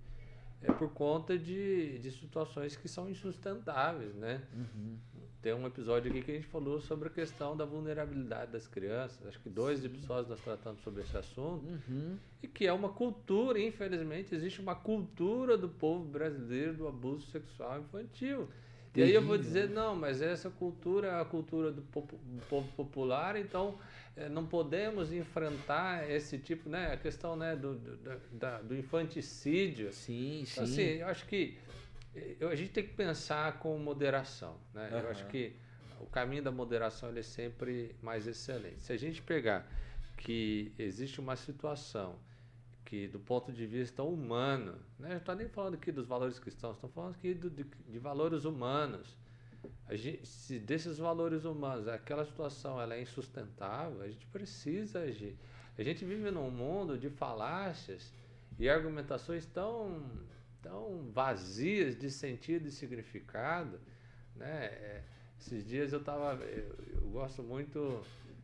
[0.60, 4.14] é, por conta de, de situações que são insustentáveis.
[4.14, 4.42] Né?
[4.52, 4.98] Uhum.
[5.40, 9.26] Tem um episódio aqui que a gente falou sobre a questão da vulnerabilidade das crianças.
[9.26, 11.66] Acho que dois episódios nós tratamos sobre esse assunto.
[11.66, 12.16] Uhum.
[12.42, 17.80] E que é uma cultura, infelizmente, existe uma cultura do povo brasileiro do abuso sexual
[17.80, 18.48] infantil.
[18.94, 22.46] E aí eu vou dizer, não, mas essa cultura é a cultura do, popo- do
[22.46, 23.78] povo popular, então
[24.16, 29.92] eh, não podemos enfrentar esse tipo, né, a questão né, do, do, da- do infanticídio.
[29.92, 30.52] Sim, sim.
[30.52, 31.58] Então, assim, eu acho que
[32.14, 34.88] eh, eu- a gente tem que pensar com moderação, né?
[34.92, 35.10] Eu Aham.
[35.10, 35.56] acho que
[36.00, 38.80] o caminho da moderação ele é sempre mais excelente.
[38.82, 39.66] Se a gente pegar
[40.16, 42.16] que existe uma situação
[42.94, 45.08] que do ponto de vista humano, né?
[45.10, 48.44] Não estou nem falando aqui dos valores cristãos, estou falando aqui do- de, de valores
[48.44, 49.18] humanos.
[49.88, 55.36] A gente, se desses valores humanos aquela situação ela é insustentável, a gente precisa agir.
[55.76, 58.12] A gente vive num mundo de falácias
[58.58, 60.00] e argumentações tão,
[60.62, 63.80] tão vazias de sentido e significado.
[64.36, 64.66] Né?
[64.66, 65.02] É,
[65.40, 66.34] esses dias eu estava.
[66.44, 68.00] Eu, eu gosto muito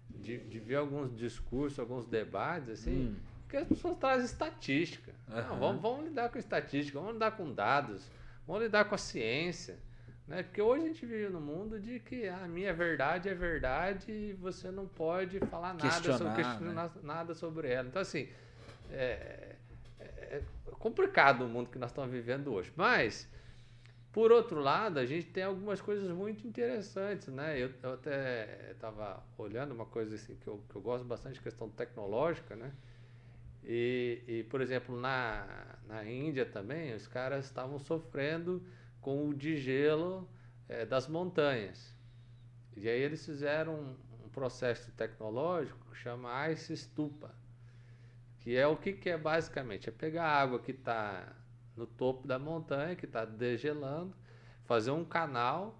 [0.08, 3.29] de, de ver alguns discursos, alguns debates, assim, Hum.
[3.50, 5.12] Que as pessoas trazem estatística.
[5.28, 5.58] Não, Aham.
[5.58, 8.08] vamos, vamos lidar com estatística, vamos lidar com dados,
[8.46, 9.78] vamos lidar com a ciência.
[10.26, 10.44] Né?
[10.44, 14.32] Porque hoje a gente vive num mundo de que a minha verdade é verdade e
[14.34, 17.88] você não pode falar nada sobre, Questionar, questionar nada sobre ela.
[17.88, 18.28] Então, assim,
[18.90, 19.56] é,
[19.98, 20.42] é
[20.78, 22.72] complicado o mundo que nós estamos vivendo hoje.
[22.76, 23.28] Mas,
[24.12, 27.58] por outro lado, a gente tem algumas coisas muito interessantes, né?
[27.58, 31.68] Eu, eu até estava olhando uma coisa assim que eu, que eu gosto bastante, questão
[31.68, 32.72] tecnológica, né?
[33.72, 35.46] E, e, por exemplo, na,
[35.86, 38.66] na Índia também, os caras estavam sofrendo
[39.00, 40.28] com o degelo
[40.68, 41.96] eh, das montanhas.
[42.76, 47.32] E aí eles fizeram um, um processo tecnológico que chama Ice Stupa,
[48.40, 49.88] que é o que, que é basicamente?
[49.88, 51.32] É pegar a água que está
[51.76, 54.16] no topo da montanha, que está degelando,
[54.64, 55.79] fazer um canal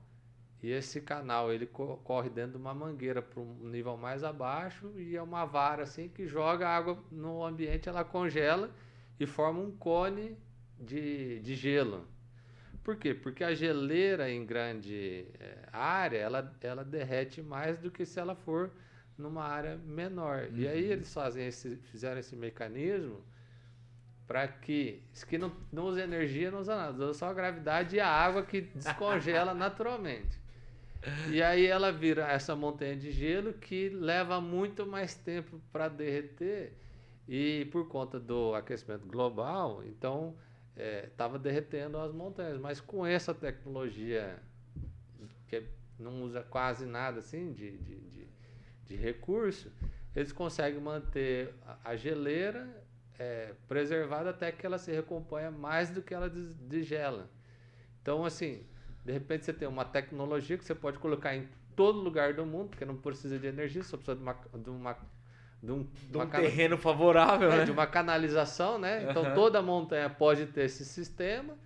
[0.63, 4.93] e esse canal ele co- corre dentro de uma mangueira para um nível mais abaixo
[4.97, 8.71] e é uma vara assim que joga a água no ambiente, ela congela
[9.19, 10.37] e forma um cone
[10.79, 12.07] de, de gelo.
[12.83, 13.15] Por quê?
[13.15, 18.35] Porque a geleira em grande eh, área, ela, ela derrete mais do que se ela
[18.35, 18.71] for
[19.19, 20.49] numa área menor.
[20.55, 23.23] E aí eles fazem esse, fizeram esse mecanismo
[24.27, 28.01] para que, que não, não usa energia, não usa nada, usa só a gravidade e
[28.01, 30.39] a água que descongela naturalmente.
[31.31, 36.75] E aí ela vira essa montanha de gelo que leva muito mais tempo para derreter
[37.27, 40.37] e por conta do aquecimento global, então
[40.77, 42.59] estava derretendo as montanhas.
[42.61, 44.39] Mas com essa tecnologia
[45.49, 45.63] que
[45.99, 48.29] não usa quase nada assim de, de, de,
[48.87, 49.73] de recurso,
[50.15, 52.69] eles conseguem manter a, geleira
[53.19, 57.31] é, preservada até que ela se recomponha mais do que ela des- degela.
[58.03, 58.65] Então, assim,
[59.05, 62.71] de repente você tem uma tecnologia que você pode colocar em todo lugar do mundo,
[62.71, 64.97] porque não precisa de energia, só precisa de uma, de uma,
[65.63, 67.65] de um, De um cana- terreno favorável, é, né?
[67.65, 69.07] de uma canalização, né?
[69.09, 69.35] Então Aham.
[69.35, 71.57] toda montanha pode ter esse sistema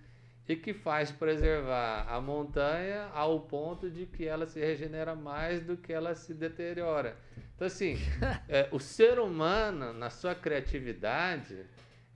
[0.47, 5.75] e que faz preservar a montanha ao ponto de que ela se regenera mais do
[5.75, 7.17] que ela se deteriora.
[7.55, 7.97] Então assim,
[8.47, 11.65] é, o ser humano na sua criatividade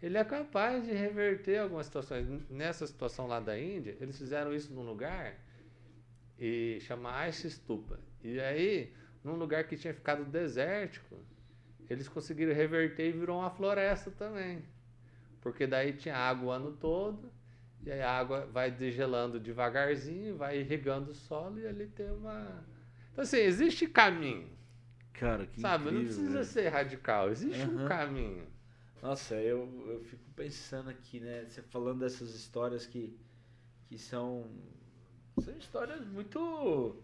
[0.02, 2.28] ele é capaz de reverter algumas situações.
[2.50, 5.36] Nessa situação lá da Índia, eles fizeram isso num lugar
[6.38, 8.00] e chama Ice Stupa.
[8.24, 11.18] E aí, num lugar que tinha ficado desértico,
[11.90, 14.64] eles conseguiram reverter e virou uma floresta também.
[15.42, 17.32] Porque daí tinha água o ano todo,
[17.84, 22.64] e aí a água vai degelando devagarzinho, vai irrigando o solo e ali tem uma.
[23.12, 24.50] Então, assim, existe caminho.
[25.14, 25.86] Cara, que sabe?
[25.86, 26.46] Não incrível, precisa velho.
[26.46, 27.88] ser radical, existe um Aham.
[27.88, 28.48] caminho.
[29.02, 31.46] Nossa, eu, eu fico pensando aqui, né?
[31.48, 33.18] Você falando dessas histórias que,
[33.88, 34.46] que são.
[35.42, 36.98] São histórias muito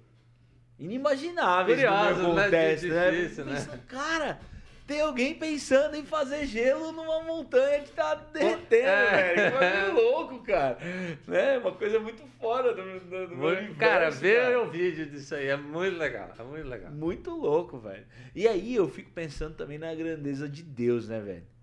[0.77, 2.43] inimagináveis Curiosas, no meu né?
[2.45, 3.12] contexto, né?
[3.12, 3.53] Difícil, né?
[3.55, 4.39] pensando, Cara,
[4.86, 9.34] tem alguém pensando em fazer gelo numa montanha que tá derretendo, É.
[9.36, 9.51] velho.
[9.53, 10.77] Que bagulho louco, cara.
[11.25, 11.58] Né?
[11.60, 15.47] Uma coisa muito fora do, do, do muito, universo, Cara, vê o vídeo disso aí,
[15.47, 16.91] é muito legal, é muito legal.
[16.91, 18.05] Muito louco, velho.
[18.36, 21.55] E aí eu fico pensando também na grandeza de Deus, né, velho?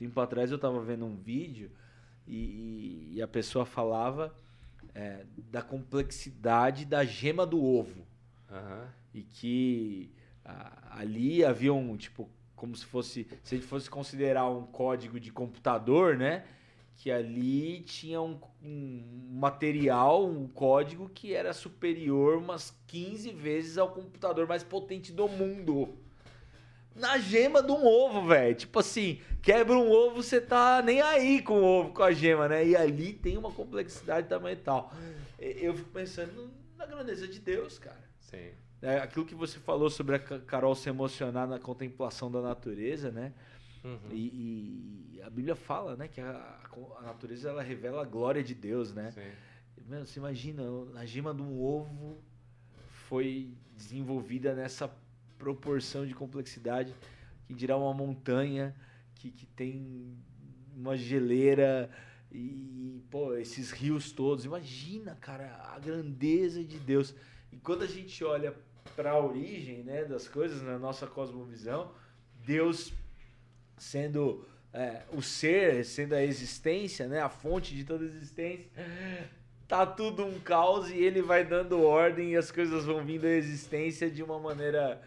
[0.00, 1.70] Tempo atrás eu tava vendo um vídeo
[2.26, 4.34] e, e a pessoa falava
[4.94, 8.06] é, da complexidade da gema do ovo.
[8.50, 8.86] Uhum.
[9.12, 10.10] E que
[10.42, 15.20] a, ali havia um, tipo, como se fosse, se a gente fosse considerar um código
[15.20, 16.46] de computador, né?
[16.96, 23.90] Que ali tinha um, um material, um código que era superior umas 15 vezes ao
[23.90, 25.94] computador mais potente do mundo.
[26.94, 28.54] Na gema de um ovo, velho.
[28.54, 32.48] Tipo assim, quebra um ovo, você tá nem aí com o ovo, com a gema,
[32.48, 32.66] né?
[32.66, 34.92] E ali tem uma complexidade também e tal.
[35.38, 38.02] Eu fico pensando na grandeza de Deus, cara.
[38.20, 38.50] Sim.
[38.82, 43.32] É, aquilo que você falou sobre a Carol se emocionar na contemplação da natureza, né?
[43.84, 43.98] Uhum.
[44.10, 46.60] E, e, a Bíblia fala, né, que a,
[46.98, 49.10] a, natureza ela revela a glória de Deus, né?
[49.12, 49.84] Sim.
[49.88, 50.62] Mano, você imagina,
[50.94, 52.22] a gema de um ovo
[53.08, 54.90] foi desenvolvida nessa
[55.40, 56.94] proporção de complexidade
[57.46, 58.76] que dirá uma montanha
[59.14, 60.14] que, que tem
[60.76, 61.90] uma geleira
[62.30, 64.44] e, pô, esses rios todos.
[64.44, 67.14] Imagina, cara, a grandeza de Deus.
[67.50, 68.54] E quando a gente olha
[68.94, 71.90] para a origem né, das coisas na nossa cosmovisão,
[72.44, 72.92] Deus
[73.78, 78.70] sendo é, o ser, sendo a existência, né, a fonte de toda existência,
[79.66, 83.30] tá tudo um caos e ele vai dando ordem e as coisas vão vindo à
[83.30, 85.00] existência de uma maneira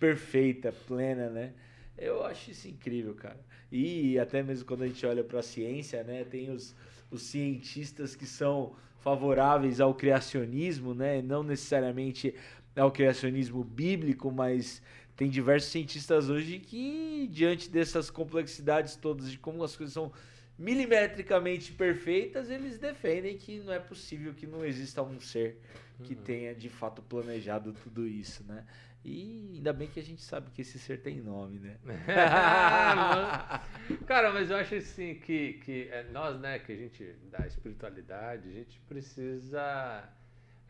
[0.00, 1.52] perfeita, plena, né?
[1.96, 3.38] Eu acho isso incrível, cara.
[3.70, 6.74] E até mesmo quando a gente olha para a ciência, né, tem os,
[7.10, 12.34] os cientistas que são favoráveis ao criacionismo, né, não necessariamente
[12.74, 14.82] ao criacionismo bíblico, mas
[15.14, 20.10] tem diversos cientistas hoje que, diante dessas complexidades todas, de como as coisas são
[20.58, 25.58] milimetricamente perfeitas, eles defendem que não é possível que não exista um ser
[26.02, 26.22] que uhum.
[26.22, 28.64] tenha de fato planejado tudo isso, né?
[29.04, 31.78] E ainda bem que a gente sabe que esse ser tem nome, né?
[34.06, 38.48] Cara, mas eu acho assim que, que é nós, né, que a gente, da espiritualidade,
[38.48, 40.06] a gente precisa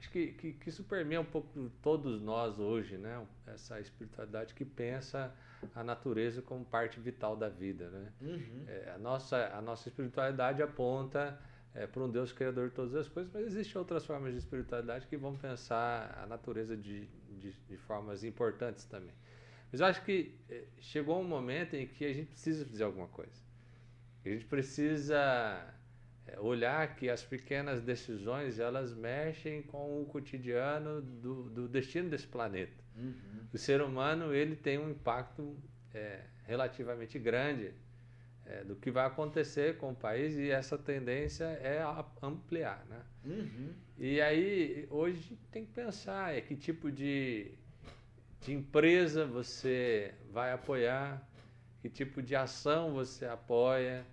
[0.00, 3.24] acho que, que, que isso permeia um pouco todos nós hoje, né?
[3.46, 5.32] Essa espiritualidade que pensa
[5.74, 8.12] a natureza como parte vital da vida, né?
[8.22, 8.64] Uhum.
[8.66, 11.38] É, a, nossa, a nossa espiritualidade aponta
[11.74, 15.06] é, para um Deus criador de todas as coisas, mas existem outras formas de espiritualidade
[15.06, 17.06] que vão pensar a natureza de,
[17.40, 19.14] de, de formas importantes também.
[19.70, 23.08] Mas eu acho que é, chegou um momento em que a gente precisa fazer alguma
[23.08, 23.40] coisa.
[24.24, 25.74] A gente precisa
[26.26, 32.26] é, olhar que as pequenas decisões elas mexem com o cotidiano do, do destino desse
[32.26, 32.80] planeta.
[32.96, 33.46] Uhum.
[33.52, 35.56] O ser humano ele tem um impacto
[35.94, 37.72] é, relativamente grande
[38.50, 41.82] é, do que vai acontecer com o país e essa tendência é
[42.20, 43.00] ampliar, né?
[43.24, 43.72] Uhum.
[43.96, 47.52] E aí hoje tem que pensar é que tipo de,
[48.40, 51.22] de empresa você vai apoiar,
[51.80, 54.04] que tipo de ação você apoia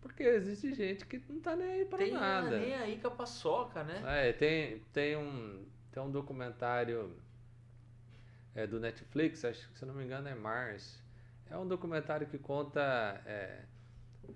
[0.00, 2.58] porque existe gente que não tá nem aí tem nada.
[2.58, 4.28] nem aí com a paçoca, né?
[4.28, 7.16] É, tem, tem, um, tem um documentário
[8.54, 11.02] é, do Netflix, acho que se não me engano é Mars.
[11.50, 12.80] É um documentário que conta
[13.26, 13.60] é,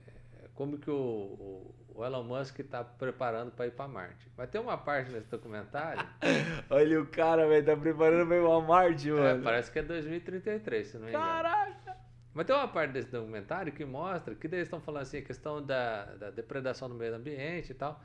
[0.06, 4.30] é, como que o, o, Elon Musk está preparando para ir para Marte.
[4.36, 6.06] Vai ter uma parte nesse documentário.
[6.70, 9.40] Olha o cara, velho, tá preparando para ir para Marte, é, mano.
[9.40, 11.24] É, parece que é 2033, se não me engano.
[11.24, 11.96] Caraca!
[12.32, 15.60] Mas tem uma parte desse documentário que mostra que eles estão falando assim, a questão
[15.60, 18.00] da, da depredação do meio ambiente e tal.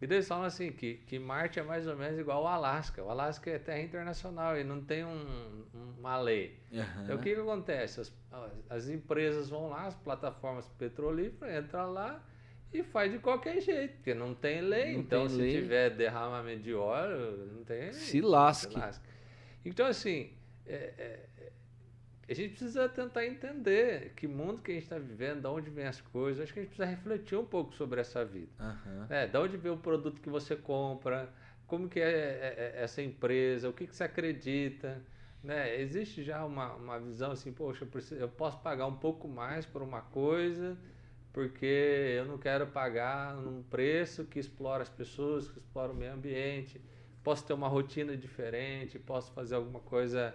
[0.00, 3.02] E eles falam assim, que, que Marte é mais ou menos igual ao Alasca.
[3.02, 5.64] O Alasca é terra internacional e não tem um,
[5.98, 6.58] uma lei.
[6.70, 7.02] Uhum.
[7.02, 8.00] Então o que, que acontece?
[8.00, 8.12] As,
[8.68, 12.22] as empresas vão lá, as plataformas petrolíferas entram lá
[12.72, 14.92] e faz de qualquer jeito, porque não tem lei.
[14.92, 15.62] Não então, tem se lei.
[15.62, 17.92] tiver derramamento de óleo, não tem.
[17.92, 18.74] Se lasque.
[18.74, 19.08] Se lasque.
[19.64, 20.32] Então, assim,
[20.66, 21.26] é, é,
[22.28, 25.86] a gente precisa tentar entender que mundo que a gente está vivendo, de onde vem
[25.86, 26.42] as coisas.
[26.42, 28.50] Acho que a gente precisa refletir um pouco sobre essa vida.
[28.58, 29.06] Uhum.
[29.08, 31.32] É, de onde vem o produto que você compra,
[31.66, 35.00] como que é, é, é essa empresa, o que, que você acredita.
[35.42, 35.80] Né?
[35.80, 39.64] Existe já uma, uma visão assim, poxa, eu, preciso, eu posso pagar um pouco mais
[39.64, 40.76] por uma coisa
[41.36, 46.14] porque eu não quero pagar um preço que explora as pessoas, que explora o meio
[46.14, 46.80] ambiente.
[47.22, 50.34] Posso ter uma rotina diferente, posso fazer alguma coisa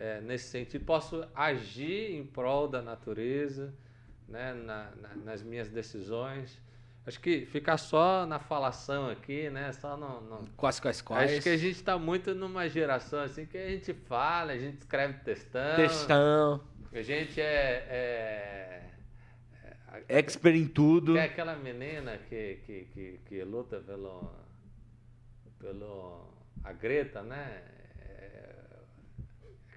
[0.00, 3.74] é, nesse sentido, posso agir em prol da natureza,
[4.26, 6.58] né, na, na, nas minhas decisões.
[7.06, 9.72] Acho que ficar só na falação aqui, né?
[9.72, 10.48] Só no, no...
[10.56, 11.32] Quais, quais, quais.
[11.32, 14.78] Acho que a gente está muito numa geração assim que a gente fala, a gente
[14.78, 15.76] escreve textão.
[15.76, 16.64] Textão.
[16.92, 18.82] A gente é, é,
[20.08, 21.16] expert em tudo.
[21.16, 24.30] É aquela menina que, que, que, que luta pelo.
[25.58, 26.32] pelo.
[26.64, 27.79] a Greta, né?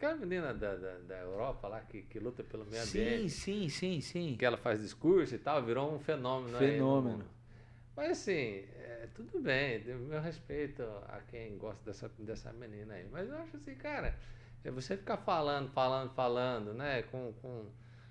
[0.03, 3.29] Aquela menina da, da, da, Europa lá que, que luta pelo meio ambiente.
[3.29, 4.35] Sim, sim, sim, sim.
[4.37, 6.57] Que ela faz discurso e tal, virou um fenômeno.
[6.57, 7.23] Fenômeno.
[7.95, 13.07] Mas assim, é, tudo bem, meu respeito a quem gosta dessa, dessa menina aí.
[13.09, 14.13] Mas eu acho assim, cara,
[14.61, 17.03] é você ficar falando, falando, falando, né?
[17.03, 17.67] Com, com,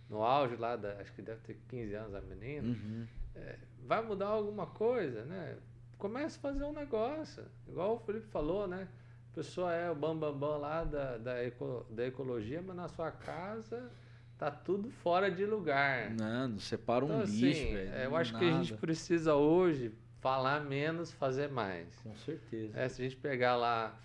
[0.09, 3.07] no auge lá, da, acho que deve ter 15 anos a menina, uhum.
[3.34, 5.59] é, vai mudar alguma coisa, né?
[5.99, 7.45] Comece a fazer um negócio.
[7.68, 8.88] Igual o Felipe falou, né?
[9.32, 12.86] A pessoa é o bambambam bam, bam lá da, da, eco, da ecologia, mas na
[12.86, 13.90] sua casa
[14.36, 16.10] tá tudo fora de lugar.
[16.10, 17.94] Não, não separa um então, assim, lixo, velho.
[17.94, 18.44] É, eu acho nada.
[18.44, 21.88] que a gente precisa hoje falar menos, fazer mais.
[22.02, 22.78] Com certeza.
[22.78, 23.98] É, se a gente pegar lá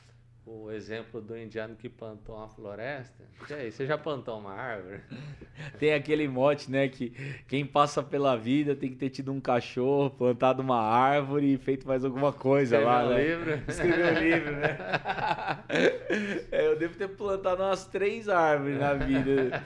[0.48, 3.26] o exemplo do indiano que plantou uma floresta.
[3.50, 5.02] E aí, você já plantou uma árvore?
[5.78, 7.10] Tem aquele mote, né, que
[7.48, 11.88] quem passa pela vida tem que ter tido um cachorro, plantado uma árvore e feito
[11.88, 13.24] mais alguma coisa Escreveu lá, um né?
[13.24, 13.62] livro.
[13.68, 14.78] Escreveu um livro, né?
[16.52, 19.64] é, eu devo ter plantado umas três árvores na vida.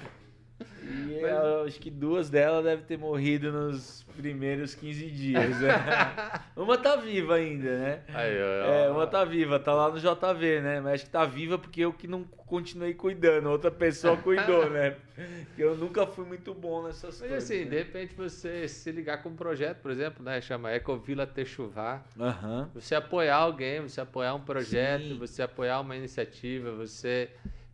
[0.91, 1.67] E Mas...
[1.67, 5.59] acho que duas delas devem ter morrido nos primeiros 15 dias.
[5.59, 5.73] Né?
[6.55, 7.99] uma tá viva ainda, né?
[8.13, 10.81] Aí, é, uma tá viva, tá lá no JV, né?
[10.81, 14.97] Mas acho que tá viva porque eu que não continuei cuidando, outra pessoa cuidou, né?
[15.45, 17.31] Porque eu nunca fui muito bom nessas Mas coisas.
[17.31, 17.69] Mas assim, né?
[17.69, 20.41] de repente você se ligar com um projeto, por exemplo, né?
[20.41, 22.03] Chama Ecovila Techuvá.
[22.17, 22.67] Uhum.
[22.73, 25.17] Você apoiar alguém, você apoiar um projeto, Sim.
[25.17, 27.29] você apoiar uma iniciativa, você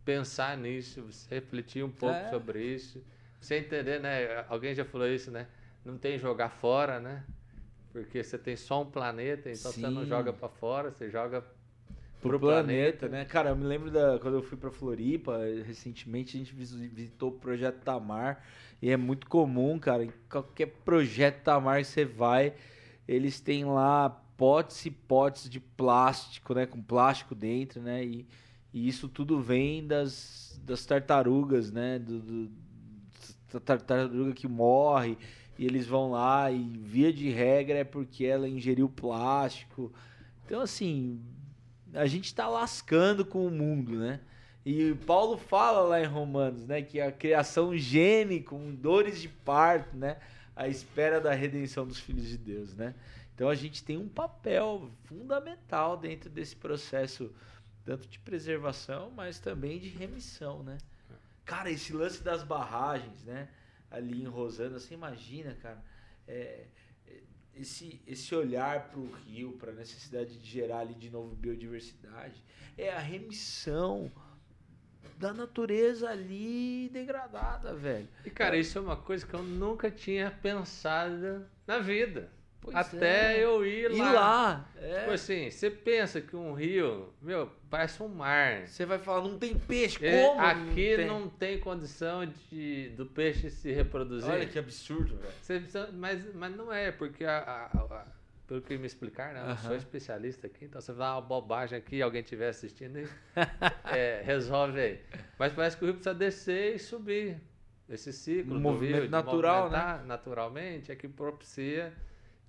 [0.08, 2.30] pensar nisso, você refletir um pouco é.
[2.30, 3.04] sobre isso.
[3.38, 4.42] Você entender, né?
[4.48, 5.46] Alguém já falou isso, né?
[5.84, 7.22] Não tem jogar fora, né?
[7.92, 9.82] Porque você tem só um planeta, então Sim.
[9.82, 11.42] você não joga para fora, você joga
[12.22, 13.24] pro, pro planeta, planeta, né?
[13.26, 17.32] Cara, eu me lembro da quando eu fui para Floripa, recentemente a gente visitou o
[17.32, 18.42] projeto Tamar
[18.80, 22.54] e é muito comum, cara, em qualquer projeto Tamar que você vai,
[23.06, 28.02] eles têm lá potes e potes de plástico, né, com plástico dentro, né?
[28.02, 28.26] E,
[28.78, 31.98] e isso tudo vem das, das tartarugas, né?
[31.98, 35.18] Do, do, tartaruga que morre
[35.58, 39.92] e eles vão lá e via de regra é porque ela ingeriu plástico.
[40.46, 41.20] Então assim,
[41.92, 44.20] a gente está lascando com o mundo, né?
[44.64, 49.96] E Paulo fala lá em Romanos, né, que a criação geme com dores de parto,
[49.96, 50.18] né,
[50.54, 52.94] à espera da redenção dos filhos de Deus, né?
[53.34, 57.32] Então a gente tem um papel fundamental dentro desse processo
[57.88, 60.76] tanto de preservação, mas também de remissão, né?
[61.42, 63.48] Cara, esse lance das barragens, né?
[63.90, 65.82] Ali em Rosana, você imagina, cara,
[66.26, 66.66] é,
[67.06, 67.22] é
[67.54, 72.44] esse, esse olhar para o rio, para a necessidade de gerar ali de novo biodiversidade,
[72.76, 74.12] é a remissão
[75.16, 78.06] da natureza ali degradada, velho.
[78.22, 82.30] E, cara, isso é uma coisa que eu nunca tinha pensado na vida.
[82.60, 83.44] Pois Até é.
[83.44, 83.96] eu ir lá.
[83.96, 84.70] Ir lá.
[84.76, 85.00] É.
[85.00, 88.66] Tipo assim, você pensa que um rio, meu, parece um mar.
[88.66, 90.40] Você vai falar, não tem peixe, é, como?
[90.40, 91.06] Aqui não tem?
[91.06, 94.30] não tem condição de, do peixe se reproduzir.
[94.30, 95.92] Olha que absurdo, velho.
[95.94, 98.04] Mas, mas não é, porque a, a, a
[98.48, 99.44] pelo que me explicar, né?
[99.46, 102.98] Eu sou especialista aqui, então você vai dar uma bobagem aqui, alguém estiver assistindo
[103.94, 105.00] é, resolve aí.
[105.38, 107.38] Mas parece que o rio precisa descer e subir.
[107.90, 110.02] Esse ciclo um movimento rio, natural, né?
[110.06, 111.92] naturalmente, é que propicia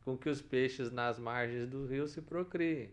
[0.10, 2.89] com que os peixes nas margens do rio se procriem.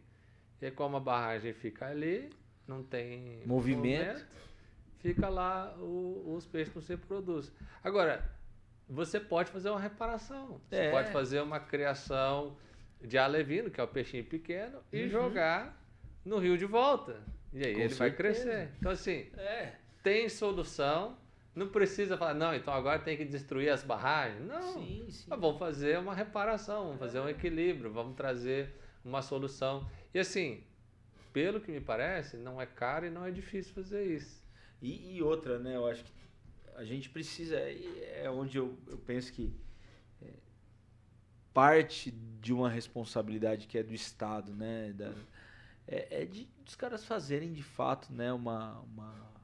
[0.60, 2.30] E como a barragem fica ali,
[2.66, 4.26] não tem movimento, movimento
[5.00, 7.52] fica lá o, os peixes não se reproduzem.
[7.82, 8.28] Agora,
[8.88, 10.60] você pode fazer uma reparação.
[10.68, 10.90] Você é.
[10.90, 12.56] pode fazer uma criação
[13.00, 15.08] de alevino, que é o peixinho pequeno, e uhum.
[15.08, 15.80] jogar
[16.24, 17.22] no rio de volta.
[17.52, 17.98] E aí Com ele certeza.
[17.98, 18.70] vai crescer.
[18.78, 19.74] Então, assim, é.
[20.02, 21.16] tem solução
[21.56, 24.46] não precisa falar, não, então agora tem que destruir as barragens.
[24.46, 24.74] Não.
[24.74, 25.24] Sim, sim.
[25.30, 29.88] vamos fazer uma reparação, vamos fazer um equilíbrio, vamos trazer uma solução.
[30.12, 30.62] E assim,
[31.32, 34.44] pelo que me parece, não é caro e não é difícil fazer isso.
[34.82, 35.76] E, e outra, né?
[35.76, 36.12] Eu acho que
[36.76, 39.50] a gente precisa, é onde eu, eu penso que
[40.20, 40.34] é,
[41.54, 44.92] parte de uma responsabilidade que é do Estado, né?
[44.92, 45.14] Da,
[45.88, 48.30] é, é de os caras fazerem de fato, né?
[48.30, 49.35] Uma, uma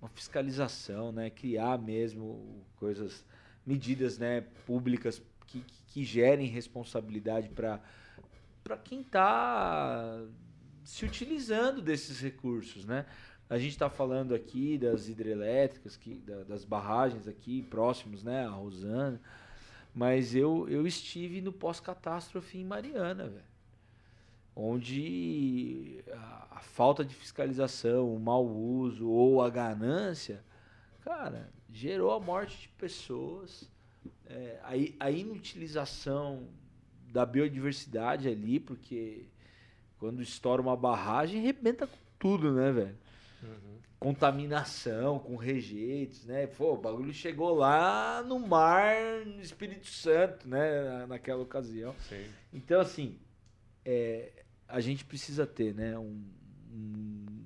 [0.00, 1.30] uma fiscalização, né?
[1.30, 3.24] Criar mesmo coisas,
[3.64, 4.42] medidas, né?
[4.64, 7.80] Públicas que, que, gerem responsabilidade para
[8.62, 10.20] para quem está
[10.84, 13.06] se utilizando desses recursos, né?
[13.48, 18.44] A gente está falando aqui das hidrelétricas, que, da, das barragens aqui próximos, né?
[18.44, 19.20] A Rosana.
[19.94, 23.55] Mas eu, eu estive no pós-catástrofe em Mariana, velho
[24.56, 30.42] onde a, a, falta de fiscalização, o mau uso ou a ganância,
[31.04, 33.70] cara, gerou a morte de pessoas,
[34.24, 36.48] é, a, a inutilização
[37.12, 39.28] da biodiversidade ali, porque
[39.98, 42.98] quando estoura uma barragem, arrebenta com tudo, né, velho?
[43.42, 43.76] Uhum.
[43.98, 46.46] Contaminação, com rejeitos, né?
[46.46, 48.94] Pô, o bagulho chegou lá no mar,
[49.24, 51.06] no Espírito Santo, né?
[51.06, 51.94] Naquela ocasião.
[52.08, 52.26] Sim.
[52.52, 53.18] Então, assim,
[53.84, 55.98] é, a gente precisa ter, né?
[55.98, 56.22] Um,
[56.72, 57.44] um,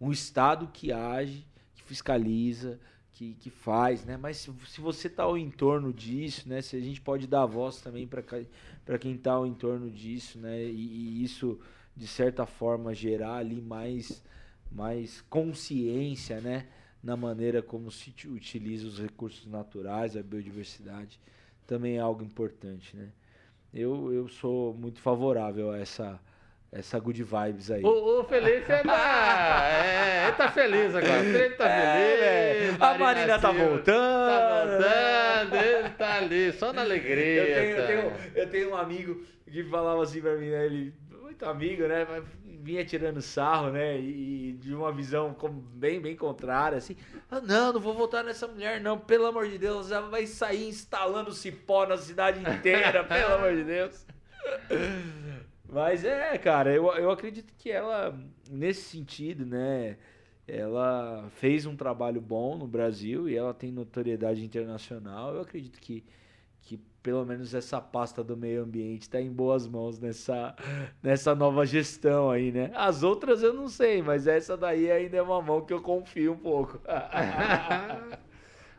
[0.00, 2.78] um Estado que age, que fiscaliza,
[3.12, 4.16] que, que faz, né?
[4.16, 6.62] Mas se, se você está ao entorno disso, né?
[6.62, 10.62] Se a gente pode dar voz também para quem está ao entorno disso, né?
[10.64, 11.58] E, e, isso
[11.96, 14.22] de certa forma gerar ali mais
[14.70, 16.68] mais consciência, né?
[17.02, 21.18] Na maneira como se utiliza os recursos naturais, a biodiversidade,
[21.66, 23.10] também é algo importante, né?
[23.74, 26.20] Eu, eu sou muito favorável a essa
[26.70, 27.82] essa good vibes aí.
[27.82, 29.62] O, o Felipe é, da...
[29.72, 31.22] é, ele tá feliz agora.
[31.24, 32.82] Felipe tá é, feliz.
[32.82, 33.86] A Marina tá voltando.
[33.86, 37.42] Tá voltando, ele tá ali, só na alegria.
[37.42, 40.66] Eu tenho, eu tenho, eu tenho um amigo que falava assim pra mim, né?
[40.66, 42.06] Ele, muito amigo, né?
[42.08, 42.24] Mas
[42.62, 43.98] vinha tirando sarro, né?
[43.98, 45.34] E, de uma visão
[45.74, 46.96] bem, bem contrária, assim.
[47.30, 48.98] Ah, não, não vou voltar nessa mulher, não.
[48.98, 53.64] Pelo amor de Deus, ela vai sair instalando cipó na cidade inteira, pelo amor de
[53.64, 54.06] Deus.
[55.70, 58.18] Mas é, cara, eu, eu acredito que ela,
[58.50, 59.98] nesse sentido, né?
[60.46, 65.34] Ela fez um trabalho bom no Brasil e ela tem notoriedade internacional.
[65.34, 66.02] Eu acredito que,
[66.62, 70.56] que pelo menos essa pasta do meio ambiente está em boas mãos nessa,
[71.02, 72.70] nessa nova gestão aí, né?
[72.74, 76.32] As outras eu não sei, mas essa daí ainda é uma mão que eu confio
[76.32, 76.80] um pouco.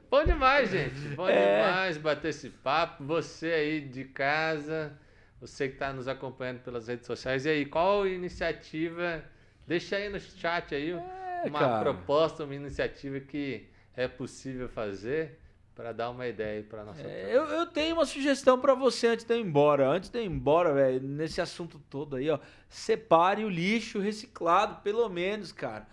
[0.10, 1.00] Bom demais, gente.
[1.16, 1.62] Bom é...
[1.62, 3.04] demais bater esse papo.
[3.04, 4.98] Você aí de casa
[5.40, 7.46] você que está nos acompanhando pelas redes sociais.
[7.46, 9.24] E aí, qual iniciativa?
[9.66, 11.80] Deixa aí no chat aí é, uma cara.
[11.82, 15.40] proposta, uma iniciativa que é possível fazer
[15.80, 17.02] para dar uma ideia para nossa.
[17.02, 19.88] É, eu, eu, tenho uma sugestão para você antes de eu ir embora.
[19.88, 22.38] Antes de eu ir embora, velho, nesse assunto todo aí, ó,
[22.68, 25.88] separe o lixo reciclado, pelo menos, cara.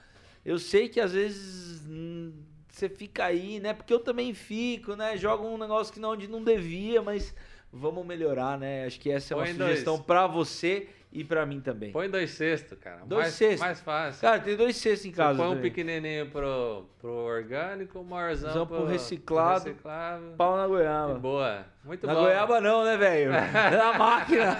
[0.44, 2.32] Eu sei que às vezes hum,
[2.68, 3.72] você fica aí, né?
[3.72, 5.16] Porque eu também fico, né?
[5.16, 7.32] Joga um negócio que não onde não devia, mas
[7.78, 8.86] vamos melhorar, né?
[8.86, 11.92] Acho que essa é uma Põe sugestão para você e para mim também.
[11.92, 13.02] Põe dois cestos, cara.
[13.06, 13.60] Dois mais, cestos.
[13.60, 14.20] Mais fácil.
[14.20, 15.42] Cara, tem dois cestos em casa.
[15.42, 19.60] Põe um pequenininho pro, pro orgânico, um maiorzão pro, pro reciclado.
[19.60, 20.34] Pro reciclável.
[20.36, 21.14] Pau na goiaba.
[21.14, 21.66] E boa.
[21.84, 22.20] Muito na bom.
[22.20, 23.30] Na goiaba não, né, velho?
[23.32, 24.58] na máquina.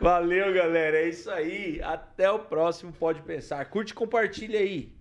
[0.00, 0.96] Valeu, galera.
[0.98, 1.80] É isso aí.
[1.82, 3.64] Até o próximo Pode Pensar.
[3.66, 4.92] Curte e compartilha aí.